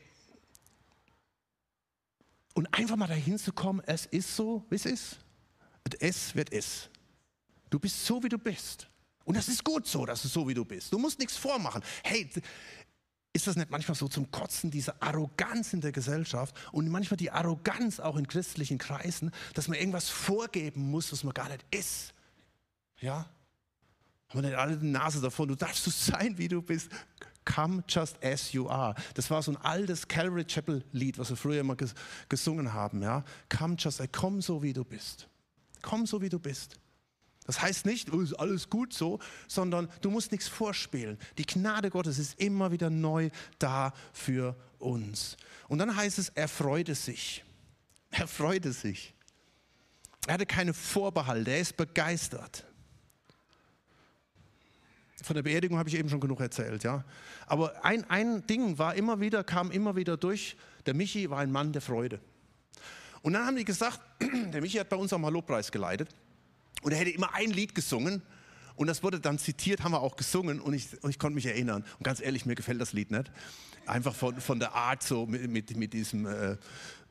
und 2.54 2.72
einfach 2.72 2.96
mal 2.96 3.08
dahin 3.08 3.38
zu 3.38 3.52
kommen, 3.52 3.82
es 3.84 4.06
ist 4.06 4.34
so, 4.34 4.64
wie 4.70 4.76
es 4.76 4.86
ist. 4.86 5.18
Und 5.84 6.00
es 6.00 6.34
wird 6.34 6.52
es. 6.52 6.88
Du 7.68 7.78
bist 7.78 8.06
so, 8.06 8.22
wie 8.22 8.28
du 8.28 8.38
bist. 8.38 8.88
Und 9.24 9.36
das 9.36 9.48
ist 9.48 9.64
gut 9.64 9.86
so, 9.86 10.04
dass 10.04 10.22
du 10.22 10.28
so 10.28 10.46
wie 10.46 10.54
du 10.54 10.64
bist. 10.64 10.92
Du 10.92 10.98
musst 10.98 11.18
nichts 11.18 11.36
vormachen. 11.36 11.82
Hey, 12.02 12.28
ist 13.32 13.46
das 13.48 13.56
nicht 13.56 13.70
manchmal 13.70 13.96
so 13.96 14.06
zum 14.06 14.30
Kotzen, 14.30 14.70
diese 14.70 15.02
Arroganz 15.02 15.72
in 15.72 15.80
der 15.80 15.92
Gesellschaft 15.92 16.54
und 16.72 16.88
manchmal 16.88 17.16
die 17.16 17.32
Arroganz 17.32 17.98
auch 17.98 18.16
in 18.16 18.28
christlichen 18.28 18.78
Kreisen, 18.78 19.32
dass 19.54 19.66
man 19.66 19.76
irgendwas 19.76 20.08
vorgeben 20.08 20.90
muss, 20.90 21.10
was 21.10 21.24
man 21.24 21.34
gar 21.34 21.48
nicht 21.48 21.64
ist? 21.70 22.14
Ja? 23.00 23.28
Haben 24.28 24.42
wir 24.42 24.50
nicht 24.50 24.58
alle 24.58 24.76
die 24.76 24.86
Nase 24.86 25.20
davon? 25.20 25.48
Du 25.48 25.56
darfst 25.56 25.84
so 25.84 25.90
sein, 25.90 26.38
wie 26.38 26.48
du 26.48 26.62
bist. 26.62 26.90
Come 27.44 27.82
just 27.88 28.22
as 28.24 28.52
you 28.52 28.68
are. 28.68 28.94
Das 29.14 29.30
war 29.30 29.42
so 29.42 29.52
ein 29.52 29.56
altes 29.58 30.06
Calvary 30.06 30.44
Chapel 30.44 30.84
Lied, 30.92 31.18
was 31.18 31.28
wir 31.28 31.36
früher 31.36 31.60
immer 31.60 31.76
gesungen 32.28 32.72
haben. 32.72 33.02
Ja? 33.02 33.24
Come 33.48 33.74
just, 33.76 34.00
komm 34.12 34.42
so, 34.42 34.62
wie 34.62 34.72
du 34.72 34.84
bist. 34.84 35.28
Komm 35.82 36.06
so, 36.06 36.22
wie 36.22 36.28
du 36.28 36.38
bist. 36.38 36.78
Das 37.44 37.60
heißt 37.60 37.84
nicht, 37.84 38.12
oh, 38.12 38.20
ist 38.20 38.34
alles 38.34 38.70
gut 38.70 38.94
so, 38.94 39.18
sondern 39.48 39.90
du 40.00 40.10
musst 40.10 40.32
nichts 40.32 40.48
vorspielen. 40.48 41.18
Die 41.36 41.44
Gnade 41.44 41.90
Gottes 41.90 42.18
ist 42.18 42.40
immer 42.40 42.72
wieder 42.72 42.88
neu 42.88 43.30
da 43.58 43.92
für 44.12 44.56
uns. 44.78 45.36
Und 45.68 45.78
dann 45.78 45.94
heißt 45.94 46.18
es, 46.18 46.30
er 46.30 46.48
freute 46.48 46.94
sich. 46.94 47.44
Er 48.10 48.26
freute 48.26 48.72
sich. 48.72 49.14
Er 50.26 50.34
hatte 50.34 50.46
keine 50.46 50.72
Vorbehalte, 50.72 51.50
er 51.50 51.60
ist 51.60 51.76
begeistert. 51.76 52.64
Von 55.22 55.36
der 55.36 55.42
Beerdigung 55.42 55.78
habe 55.78 55.88
ich 55.88 55.96
eben 55.96 56.08
schon 56.08 56.20
genug 56.20 56.40
erzählt, 56.40 56.84
ja. 56.84 57.04
Aber 57.46 57.84
ein, 57.84 58.08
ein 58.10 58.46
Ding 58.46 58.78
war 58.78 58.94
immer 58.94 59.20
wieder, 59.20 59.44
kam 59.44 59.70
immer 59.70 59.96
wieder 59.96 60.16
durch. 60.16 60.56
Der 60.86 60.94
Michi 60.94 61.28
war 61.30 61.38
ein 61.38 61.52
Mann 61.52 61.72
der 61.72 61.82
Freude. 61.82 62.20
Und 63.22 63.34
dann 63.34 63.46
haben 63.46 63.56
die 63.56 63.64
gesagt, 63.64 64.00
der 64.20 64.60
Michi 64.60 64.78
hat 64.78 64.88
bei 64.88 64.96
uns 64.96 65.12
auch 65.12 65.18
mal 65.18 65.32
Lobpreis 65.32 65.70
geleitet. 65.72 66.14
Und 66.84 66.92
er 66.92 66.98
hätte 66.98 67.10
immer 67.10 67.34
ein 67.34 67.50
Lied 67.50 67.74
gesungen 67.74 68.22
und 68.76 68.88
das 68.88 69.02
wurde 69.02 69.18
dann 69.18 69.38
zitiert, 69.38 69.82
haben 69.82 69.92
wir 69.92 70.02
auch 70.02 70.16
gesungen 70.16 70.60
und 70.60 70.74
ich, 70.74 71.02
und 71.02 71.08
ich 71.08 71.18
konnte 71.18 71.34
mich 71.34 71.46
erinnern. 71.46 71.82
Und 71.98 72.04
ganz 72.04 72.20
ehrlich, 72.20 72.44
mir 72.44 72.54
gefällt 72.54 72.78
das 72.78 72.92
Lied 72.92 73.10
nicht. 73.10 73.32
Einfach 73.86 74.14
von, 74.14 74.38
von 74.38 74.58
der 74.58 74.74
Art 74.74 75.02
so 75.02 75.26
mit, 75.26 75.48
mit, 75.50 75.76
mit 75.76 75.92
diesem... 75.94 76.26
Äh, 76.26 76.56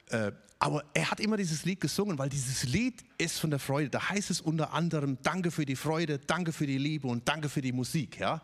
äh, 0.10 0.32
aber 0.60 0.86
er 0.94 1.10
hat 1.12 1.20
immer 1.20 1.38
dieses 1.38 1.66
Lied 1.66 1.82
gesungen, 1.82 2.18
weil 2.20 2.30
dieses 2.30 2.64
Lied 2.64 3.04
ist 3.18 3.40
von 3.40 3.50
der 3.50 3.60
Freude. 3.60 3.90
Da 3.90 4.10
heißt 4.10 4.30
es 4.30 4.42
unter 4.42 4.74
anderem, 4.74 5.18
danke 5.24 5.52
für 5.52 5.66
die 5.66 5.76
Freude, 5.76 6.20
danke 6.20 6.54
für 6.54 6.68
die 6.68 6.78
Liebe 6.78 7.08
und 7.08 7.28
danke 7.28 7.50
für 7.50 7.62
die 7.62 7.74
Musik. 7.74 8.20
Ja? 8.20 8.42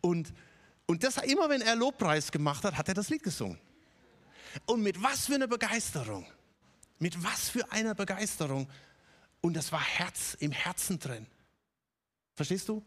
Und, 0.00 0.32
und 0.86 1.04
das 1.04 1.18
immer, 1.18 1.50
wenn 1.50 1.60
er 1.60 1.76
Lobpreis 1.76 2.32
gemacht 2.32 2.64
hat, 2.64 2.78
hat 2.78 2.88
er 2.88 2.94
das 2.94 3.10
Lied 3.10 3.22
gesungen. 3.22 3.58
Und 4.64 4.82
mit 4.82 5.00
was 5.02 5.26
für 5.26 5.34
einer 5.34 5.46
Begeisterung. 5.46 6.26
Mit 6.98 7.22
was 7.22 7.50
für 7.50 7.70
einer 7.70 7.94
Begeisterung. 7.94 8.68
Und 9.42 9.54
das 9.54 9.72
war 9.72 9.82
Herz 9.82 10.34
im 10.40 10.52
Herzen 10.52 10.98
drin. 10.98 11.26
Verstehst 12.34 12.68
du? 12.68 12.82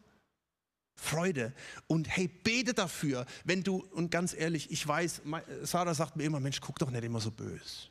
Freude. 0.96 1.54
Und 1.88 2.08
hey, 2.08 2.28
bete 2.28 2.74
dafür, 2.74 3.26
wenn 3.44 3.62
du, 3.62 3.86
und 3.91 4.10
ganz 4.10 4.34
ehrlich, 4.34 4.72
ich 4.72 4.88
weiß, 4.88 5.22
Sarah 5.63 5.94
sagt 5.94 6.15
mir 6.15 6.24
immer, 6.24 6.39
Mensch, 6.39 6.62
guck 6.62 6.80
doch 6.80 6.89
nicht 6.89 7.04
immer 7.04 7.20
so 7.20 7.30
böse. 7.30 7.89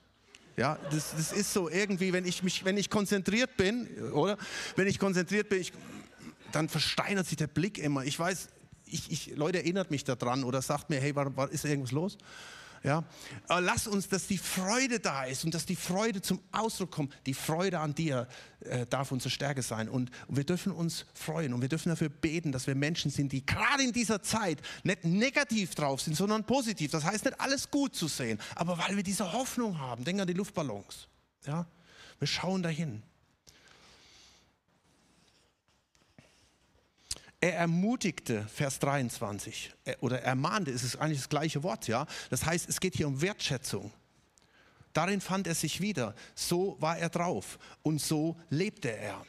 Ja, 0.56 0.78
das, 0.90 1.12
das 1.16 1.32
ist 1.32 1.52
so 1.52 1.68
irgendwie, 1.68 2.12
wenn 2.12 2.24
ich 2.24 2.42
mich, 2.42 2.64
wenn 2.64 2.76
ich 2.76 2.88
konzentriert 2.88 3.56
bin, 3.56 3.86
oder? 4.12 4.38
Wenn 4.76 4.86
ich 4.86 4.98
konzentriert 4.98 5.48
bin, 5.48 5.60
ich, 5.60 5.72
dann 6.52 6.68
versteinert 6.68 7.26
sich 7.26 7.36
der 7.36 7.48
Blick 7.48 7.78
immer. 7.78 8.04
Ich 8.04 8.18
weiß, 8.18 8.48
ich, 8.86 9.10
ich, 9.10 9.36
Leute 9.36 9.58
erinnert 9.58 9.90
mich 9.90 10.04
daran 10.04 10.44
oder 10.44 10.62
sagt 10.62 10.90
mir, 10.90 11.00
hey, 11.00 11.14
war, 11.14 11.36
war, 11.36 11.50
ist 11.50 11.64
irgendwas 11.64 11.92
los? 11.92 12.16
Ja? 12.84 13.02
Aber 13.48 13.62
lass 13.62 13.86
uns, 13.86 14.08
dass 14.08 14.26
die 14.26 14.36
Freude 14.36 15.00
da 15.00 15.24
ist 15.24 15.44
und 15.44 15.54
dass 15.54 15.64
die 15.64 15.74
Freude 15.74 16.20
zum 16.20 16.38
Ausdruck 16.52 16.90
kommt. 16.90 17.14
Die 17.24 17.32
Freude 17.32 17.80
an 17.80 17.94
dir 17.94 18.28
äh, 18.60 18.84
darf 18.86 19.10
unsere 19.10 19.30
Stärke 19.30 19.62
sein. 19.62 19.88
Und, 19.88 20.10
und 20.28 20.36
wir 20.36 20.44
dürfen 20.44 20.70
uns 20.70 21.06
freuen 21.14 21.54
und 21.54 21.62
wir 21.62 21.70
dürfen 21.70 21.88
dafür 21.88 22.10
beten, 22.10 22.52
dass 22.52 22.66
wir 22.66 22.74
Menschen 22.74 23.10
sind, 23.10 23.32
die 23.32 23.44
gerade 23.44 23.82
in 23.82 23.92
dieser 23.92 24.22
Zeit 24.22 24.60
nicht 24.82 25.02
negativ 25.02 25.74
drauf 25.74 26.02
sind, 26.02 26.14
sondern 26.14 26.44
positiv. 26.44 26.90
Das 26.90 27.04
heißt 27.04 27.24
nicht 27.24 27.40
alles 27.40 27.70
gut 27.70 27.96
zu 27.96 28.06
sehen, 28.06 28.38
aber 28.54 28.78
weil 28.78 28.96
wir 28.96 29.02
diese 29.02 29.32
Hoffnung 29.32 29.78
haben. 29.78 30.04
Denk 30.04 30.20
an 30.20 30.26
die 30.26 30.34
Luftballons. 30.34 31.08
Ja? 31.46 31.66
Wir 32.18 32.28
schauen 32.28 32.62
dahin. 32.62 33.02
Er 37.44 37.56
ermutigte, 37.56 38.46
Vers 38.48 38.78
23, 38.78 39.70
oder 40.00 40.22
ermahnte, 40.22 40.70
ist 40.70 40.82
es 40.82 40.96
eigentlich 40.96 41.18
das 41.18 41.28
gleiche 41.28 41.62
Wort, 41.62 41.88
ja. 41.88 42.06
Das 42.30 42.46
heißt, 42.46 42.70
es 42.70 42.80
geht 42.80 42.96
hier 42.96 43.06
um 43.06 43.20
Wertschätzung. 43.20 43.92
Darin 44.94 45.20
fand 45.20 45.46
er 45.46 45.54
sich 45.54 45.82
wieder. 45.82 46.14
So 46.34 46.78
war 46.80 46.96
er 46.96 47.10
drauf 47.10 47.58
und 47.82 48.00
so 48.00 48.40
lebte 48.48 48.96
er. 48.96 49.26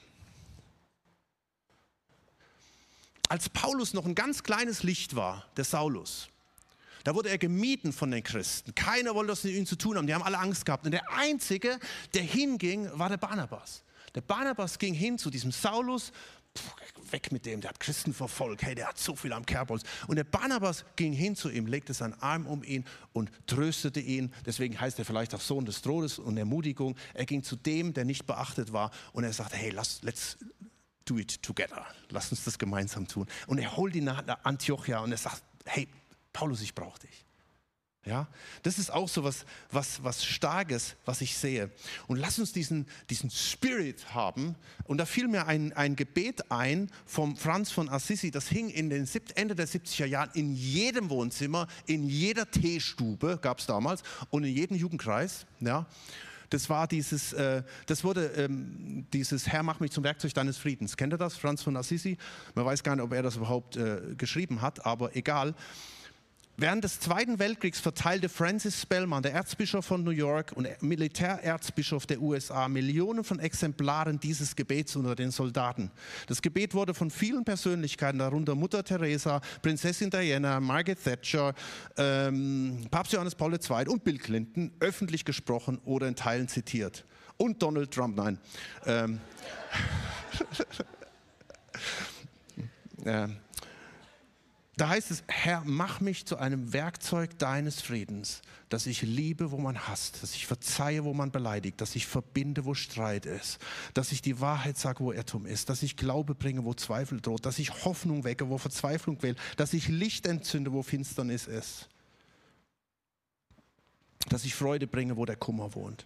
Als 3.28 3.50
Paulus 3.50 3.94
noch 3.94 4.06
ein 4.06 4.16
ganz 4.16 4.44
kleines 4.44 4.84
Licht 4.84 5.18
war, 5.18 5.46
der 5.58 5.66
Saulus, 5.66 6.30
da 7.04 7.14
wurde 7.16 7.28
er 7.28 7.38
gemieden 7.38 7.92
von 7.92 8.12
den 8.12 8.24
Christen. 8.24 8.74
Keiner 8.76 9.14
wollte 9.14 9.34
was 9.34 9.44
mit 9.44 9.56
ihm 9.56 9.66
zu 9.66 9.76
tun 9.76 9.98
haben. 9.98 10.08
Die 10.08 10.14
haben 10.14 10.24
alle 10.24 10.40
Angst 10.40 10.66
gehabt. 10.66 10.86
Und 10.86 10.94
der 10.94 11.12
Einzige, 11.12 11.82
der 12.14 12.24
hinging, 12.24 12.90
war 12.94 13.10
der 13.10 13.18
Barnabas. 13.18 13.84
Der 14.16 14.22
Barnabas 14.22 14.80
ging 14.80 14.94
hin 14.94 15.18
zu 15.18 15.30
diesem 15.30 15.52
Saulus 15.52 16.14
weg 17.12 17.32
mit 17.32 17.46
dem, 17.46 17.62
der 17.62 17.70
hat 17.70 17.80
Christen 17.80 18.14
verfolgt, 18.14 18.64
hey, 18.64 18.76
der 18.76 18.88
hat 18.88 18.98
so 18.98 19.16
viel 19.16 19.34
am 19.34 19.46
Kerbholz. 19.46 19.84
Und 20.08 20.16
der 20.16 20.24
Barnabas 20.24 20.86
ging 20.96 21.14
hin 21.14 21.36
zu 21.36 21.50
ihm, 21.50 21.68
legte 21.68 21.94
seinen 21.94 22.14
Arm 22.22 22.46
um 22.46 22.64
ihn 22.64 22.86
und 23.14 23.32
tröstete 23.48 24.00
ihn. 24.00 24.34
Deswegen 24.46 24.80
heißt 24.80 25.00
er 25.00 25.06
vielleicht 25.06 25.34
auch 25.36 25.42
Sohn 25.42 25.66
des 25.66 25.82
Trodes 25.82 26.20
und 26.20 26.38
Ermutigung. 26.38 26.96
Er 27.14 27.26
ging 27.26 27.44
zu 27.44 27.56
dem, 27.56 27.94
der 27.94 28.06
nicht 28.06 28.26
beachtet 28.26 28.74
war 28.74 28.92
und 29.14 29.24
er 29.24 29.34
sagte, 29.34 29.56
hey, 29.58 29.70
lass, 29.70 30.02
let's 30.02 30.38
do 31.06 31.18
it 31.18 31.42
together. 31.42 31.86
Lass 32.10 32.32
uns 32.32 32.44
das 32.44 32.58
gemeinsam 32.58 33.08
tun. 33.08 33.28
Und 33.48 33.60
er 33.60 33.76
holt 33.78 33.96
ihn 33.96 34.06
nach 34.06 34.24
Antiochia 34.44 35.00
und 35.00 35.12
er 35.12 35.18
sagt, 35.18 35.44
hey, 35.66 35.88
Paulus, 36.34 36.62
ich 36.62 36.74
brauche 36.76 37.00
dich. 37.00 37.25
Ja, 38.06 38.28
das 38.62 38.78
ist 38.78 38.94
auch 38.94 39.10
so 39.10 39.24
was, 39.24 39.46
was, 39.72 40.04
was 40.04 40.24
Starkes, 40.24 40.96
was 41.06 41.22
ich 41.22 41.36
sehe. 41.36 41.72
Und 42.06 42.18
lass 42.18 42.38
uns 42.38 42.54
diesen, 42.54 42.86
diesen 43.10 43.32
Spirit 43.32 44.14
haben. 44.14 44.56
Und 44.84 45.00
da 45.00 45.08
fiel 45.08 45.28
mir 45.28 45.48
ein, 45.48 45.74
ein 45.74 45.96
Gebet 45.96 46.52
ein 46.52 46.92
vom 47.08 47.36
Franz 47.36 47.72
von 47.72 47.90
Assisi, 47.90 48.30
das 48.30 48.48
hing 48.48 48.70
in 48.70 48.92
den 48.92 49.10
Ende 49.34 49.56
der 49.56 49.68
70er 49.68 50.06
Jahren 50.06 50.30
in 50.36 50.54
jedem 50.54 51.10
Wohnzimmer, 51.10 51.68
in 51.88 52.08
jeder 52.08 52.50
Teestube, 52.52 53.40
gab 53.42 53.58
es 53.58 53.66
damals, 53.66 54.04
und 54.30 54.44
in 54.44 54.54
jedem 54.54 54.78
Jugendkreis. 54.78 55.48
Ja. 55.60 55.88
Das 56.52 56.70
war 56.70 56.88
dieses, 56.88 57.34
äh, 57.34 57.64
das 57.88 58.04
wurde 58.04 58.28
ähm, 58.38 59.08
dieses 59.12 59.48
Herr, 59.48 59.64
mach 59.64 59.80
mich 59.80 59.90
zum 59.90 60.04
Werkzeug 60.04 60.32
deines 60.36 60.60
Friedens. 60.60 60.96
Kennt 60.96 61.12
ihr 61.12 61.18
das? 61.18 61.36
Franz 61.36 61.64
von 61.64 61.76
Assisi? 61.76 62.18
Man 62.54 62.66
weiß 62.66 62.84
gar 62.84 62.96
nicht, 62.96 63.04
ob 63.04 63.14
er 63.14 63.24
das 63.24 63.38
überhaupt 63.38 63.78
äh, 63.78 64.14
geschrieben 64.16 64.62
hat, 64.62 64.86
aber 64.86 65.16
egal. 65.16 65.56
Während 66.58 66.86
des 66.86 67.02
Zweiten 67.02 67.38
Weltkriegs 67.38 67.82
verteilte 67.82 68.30
Francis 68.30 68.82
Spellman, 68.82 69.22
der 69.22 69.34
Erzbischof 69.34 69.86
von 69.86 70.06
New 70.06 70.12
York 70.12 70.54
und 70.56 70.70
Militärerzbischof 70.82 72.06
der 72.06 72.22
USA, 72.22 72.70
Millionen 72.70 73.26
von 73.26 73.40
Exemplaren 73.40 74.22
dieses 74.22 74.56
Gebets 74.56 74.96
unter 74.96 75.16
den 75.16 75.32
Soldaten. 75.32 75.92
Das 76.28 76.42
Gebet 76.42 76.74
wurde 76.74 76.94
von 76.94 77.12
vielen 77.12 77.44
Persönlichkeiten, 77.44 78.20
darunter 78.20 78.56
Mutter 78.56 78.86
Teresa, 78.86 79.42
Prinzessin 79.62 80.10
Diana, 80.10 80.62
Margaret 80.62 81.04
Thatcher, 81.04 81.54
ähm, 81.98 82.88
Papst 82.90 83.12
Johannes 83.12 83.36
Paul 83.36 83.54
II. 83.54 83.90
und 83.90 84.06
Bill 84.06 84.18
Clinton 84.18 84.72
öffentlich 84.80 85.26
gesprochen 85.26 85.82
oder 85.84 86.08
in 86.08 86.16
Teilen 86.16 86.48
zitiert. 86.48 87.04
Und 87.36 87.62
Donald 87.62 87.92
Trump, 87.92 88.16
nein. 88.16 88.40
Ähm, 88.86 89.20
ähm 93.06 93.36
da 94.78 94.90
heißt 94.90 95.12
es, 95.12 95.24
Herr, 95.28 95.64
mach 95.66 96.02
mich 96.02 96.26
zu 96.26 96.38
einem 96.38 96.74
Werkzeug 96.74 97.38
deines 97.40 97.82
Friedens, 97.82 98.42
dass 98.68 98.88
ich 98.88 99.02
liebe, 99.02 99.52
wo 99.52 99.58
man 99.58 99.88
hasst, 99.88 100.22
dass 100.22 100.36
ich 100.36 100.48
verzeihe, 100.48 101.06
wo 101.06 101.14
man 101.14 101.32
beleidigt, 101.32 101.80
dass 101.80 101.96
ich 101.96 102.08
verbinde, 102.08 102.66
wo 102.66 102.74
Streit 102.74 103.26
ist, 103.26 103.60
dass 103.94 104.12
ich 104.12 104.22
die 104.22 104.42
Wahrheit 104.42 104.78
sage, 104.78 105.00
wo 105.00 105.14
Irrtum 105.14 105.46
ist, 105.46 105.70
dass 105.70 105.82
ich 105.82 105.96
Glaube 105.96 106.36
bringe, 106.36 106.66
wo 106.66 106.74
Zweifel 106.74 107.22
droht, 107.22 107.46
dass 107.46 107.58
ich 107.60 107.86
Hoffnung 107.86 108.26
wecke, 108.26 108.50
wo 108.50 108.58
Verzweiflung 108.58 109.22
will, 109.22 109.36
dass 109.56 109.74
ich 109.74 109.88
Licht 109.88 110.26
entzünde, 110.28 110.74
wo 110.74 110.84
Finsternis 110.84 111.48
ist, 111.48 111.88
dass 114.28 114.44
ich 114.44 114.56
Freude 114.56 114.88
bringe, 114.88 115.16
wo 115.16 115.26
der 115.26 115.38
Kummer 115.38 115.74
wohnt. 115.74 116.06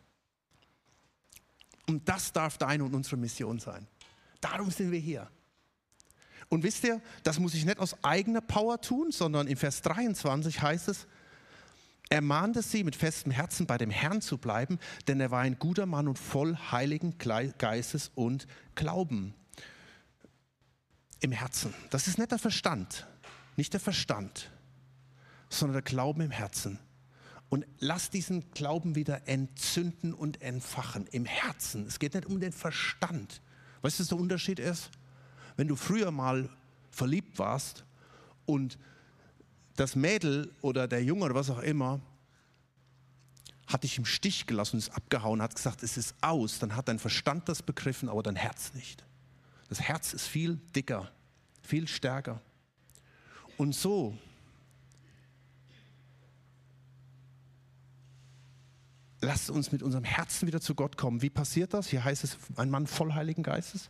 Und 1.88 2.08
das 2.08 2.32
darf 2.32 2.60
deine 2.60 2.84
und 2.84 2.94
unsere 2.94 3.18
Mission 3.18 3.58
sein. 3.58 3.88
Darum 4.42 4.70
sind 4.70 4.92
wir 4.92 5.00
hier. 5.00 5.28
Und 6.50 6.64
wisst 6.64 6.84
ihr, 6.84 7.02
das 7.24 7.40
muss 7.40 7.54
ich 7.54 7.64
nicht 7.64 7.80
aus 7.80 7.96
eigener 8.04 8.42
Power 8.42 8.82
tun, 8.82 9.12
sondern 9.12 9.48
in 9.48 9.56
Vers 9.56 9.82
23 9.84 10.62
heißt 10.62 10.90
es, 10.90 11.08
er 12.10 12.22
mahnte 12.22 12.64
sie 12.64 12.84
mit 12.84 12.96
festem 12.96 13.32
Herzen 13.32 13.68
bei 13.68 13.78
dem 13.78 13.92
Herrn 13.92 14.22
zu 14.22 14.40
bleiben, 14.40 14.80
denn 15.08 15.20
er 15.20 15.30
war 15.30 15.42
ein 15.42 15.60
guter 15.60 15.86
Mann 15.86 16.08
und 16.08 16.18
voll 16.18 16.58
heiligen 16.72 17.20
Geistes 17.20 18.12
und 18.16 18.48
Glauben 18.74 19.36
im 21.20 21.32
Herzen. 21.32 21.72
Das 21.92 22.08
ist 22.08 22.18
nicht 22.18 22.32
der 22.32 22.40
Verstand, 22.40 23.08
nicht 23.58 23.74
der 23.74 23.80
Verstand, 23.80 24.50
sondern 25.50 25.74
der 25.74 25.82
Glauben 25.84 26.22
im 26.22 26.32
Herzen. 26.32 26.80
Und 27.50 27.66
lass 27.80 28.10
diesen 28.10 28.50
Glauben 28.52 28.96
wieder 28.96 29.28
entzünden 29.28 30.14
und 30.14 30.42
entfachen 30.42 31.06
im 31.08 31.26
Herzen. 31.26 31.86
Es 31.86 32.00
geht 32.00 32.16
nicht 32.16 32.26
um 32.26 32.40
den 32.40 32.52
Verstand. 32.52 33.42
Weißt 33.82 34.00
du, 34.00 34.04
was 34.04 34.10
der 34.10 34.20
Unterschied 34.20 34.60
ist? 34.60 34.90
Wenn 35.60 35.68
du 35.68 35.76
früher 35.76 36.10
mal 36.10 36.48
verliebt 36.90 37.38
warst 37.38 37.84
und 38.46 38.80
das 39.76 39.94
Mädel 39.94 40.54
oder 40.62 40.88
der 40.88 41.04
Junge 41.04 41.26
oder 41.26 41.36
was 41.36 41.50
auch 41.50 41.60
immer 41.60 42.00
hat 43.68 43.84
dich 43.84 43.98
im 43.98 44.06
Stich 44.06 44.48
gelassen 44.48 44.78
und 44.78 44.80
ist 44.80 44.96
abgehauen, 44.96 45.42
hat 45.42 45.54
gesagt, 45.54 45.84
es 45.84 45.98
ist 45.98 46.16
aus, 46.22 46.60
dann 46.60 46.78
hat 46.78 46.88
dein 46.88 46.98
Verstand 46.98 47.50
das 47.50 47.62
begriffen, 47.62 48.08
aber 48.08 48.24
dein 48.24 48.38
Herz 48.38 48.74
nicht. 48.74 49.04
Das 49.68 49.82
Herz 49.82 50.14
ist 50.14 50.28
viel 50.28 50.62
dicker, 50.74 51.12
viel 51.62 51.90
stärker. 51.90 52.40
Und 53.58 53.76
so 53.76 54.18
lasst 59.20 59.50
uns 59.50 59.74
mit 59.74 59.84
unserem 59.84 60.06
Herzen 60.06 60.48
wieder 60.48 60.62
zu 60.62 60.74
Gott 60.74 60.96
kommen. 60.96 61.22
Wie 61.22 61.30
passiert 61.30 61.74
das? 61.74 61.90
Hier 61.90 62.06
heißt 62.06 62.24
es, 62.24 62.38
ein 62.56 62.70
Mann 62.70 62.88
voll 62.88 63.14
Heiligen 63.14 63.44
Geistes 63.44 63.90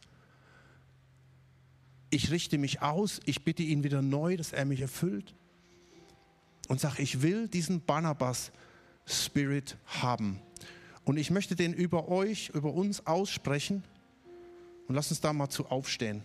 ich 2.10 2.32
richte 2.32 2.58
mich 2.58 2.82
aus, 2.82 3.20
ich 3.26 3.44
bitte 3.44 3.64
ihn 3.64 3.84
wieder 3.84 4.02
neu, 4.02 4.38
dass 4.38 4.54
er 4.54 4.66
mich 4.66 4.82
erfüllt 4.82 5.36
und 6.68 6.80
sage, 6.80 7.02
ich 7.02 7.22
will 7.22 7.48
diesen 7.48 7.82
Barnabas 7.82 8.52
Spirit 9.06 9.78
haben. 9.86 10.40
Und 11.04 11.18
ich 11.18 11.32
möchte 11.32 11.56
den 11.56 11.74
über 11.74 12.08
euch, 12.08 12.50
über 12.50 12.74
uns 12.74 13.06
aussprechen 13.08 13.84
und 14.88 14.96
lass 14.96 15.10
uns 15.10 15.22
da 15.22 15.34
mal 15.34 15.50
zu 15.50 15.68
aufstehen. 15.68 16.24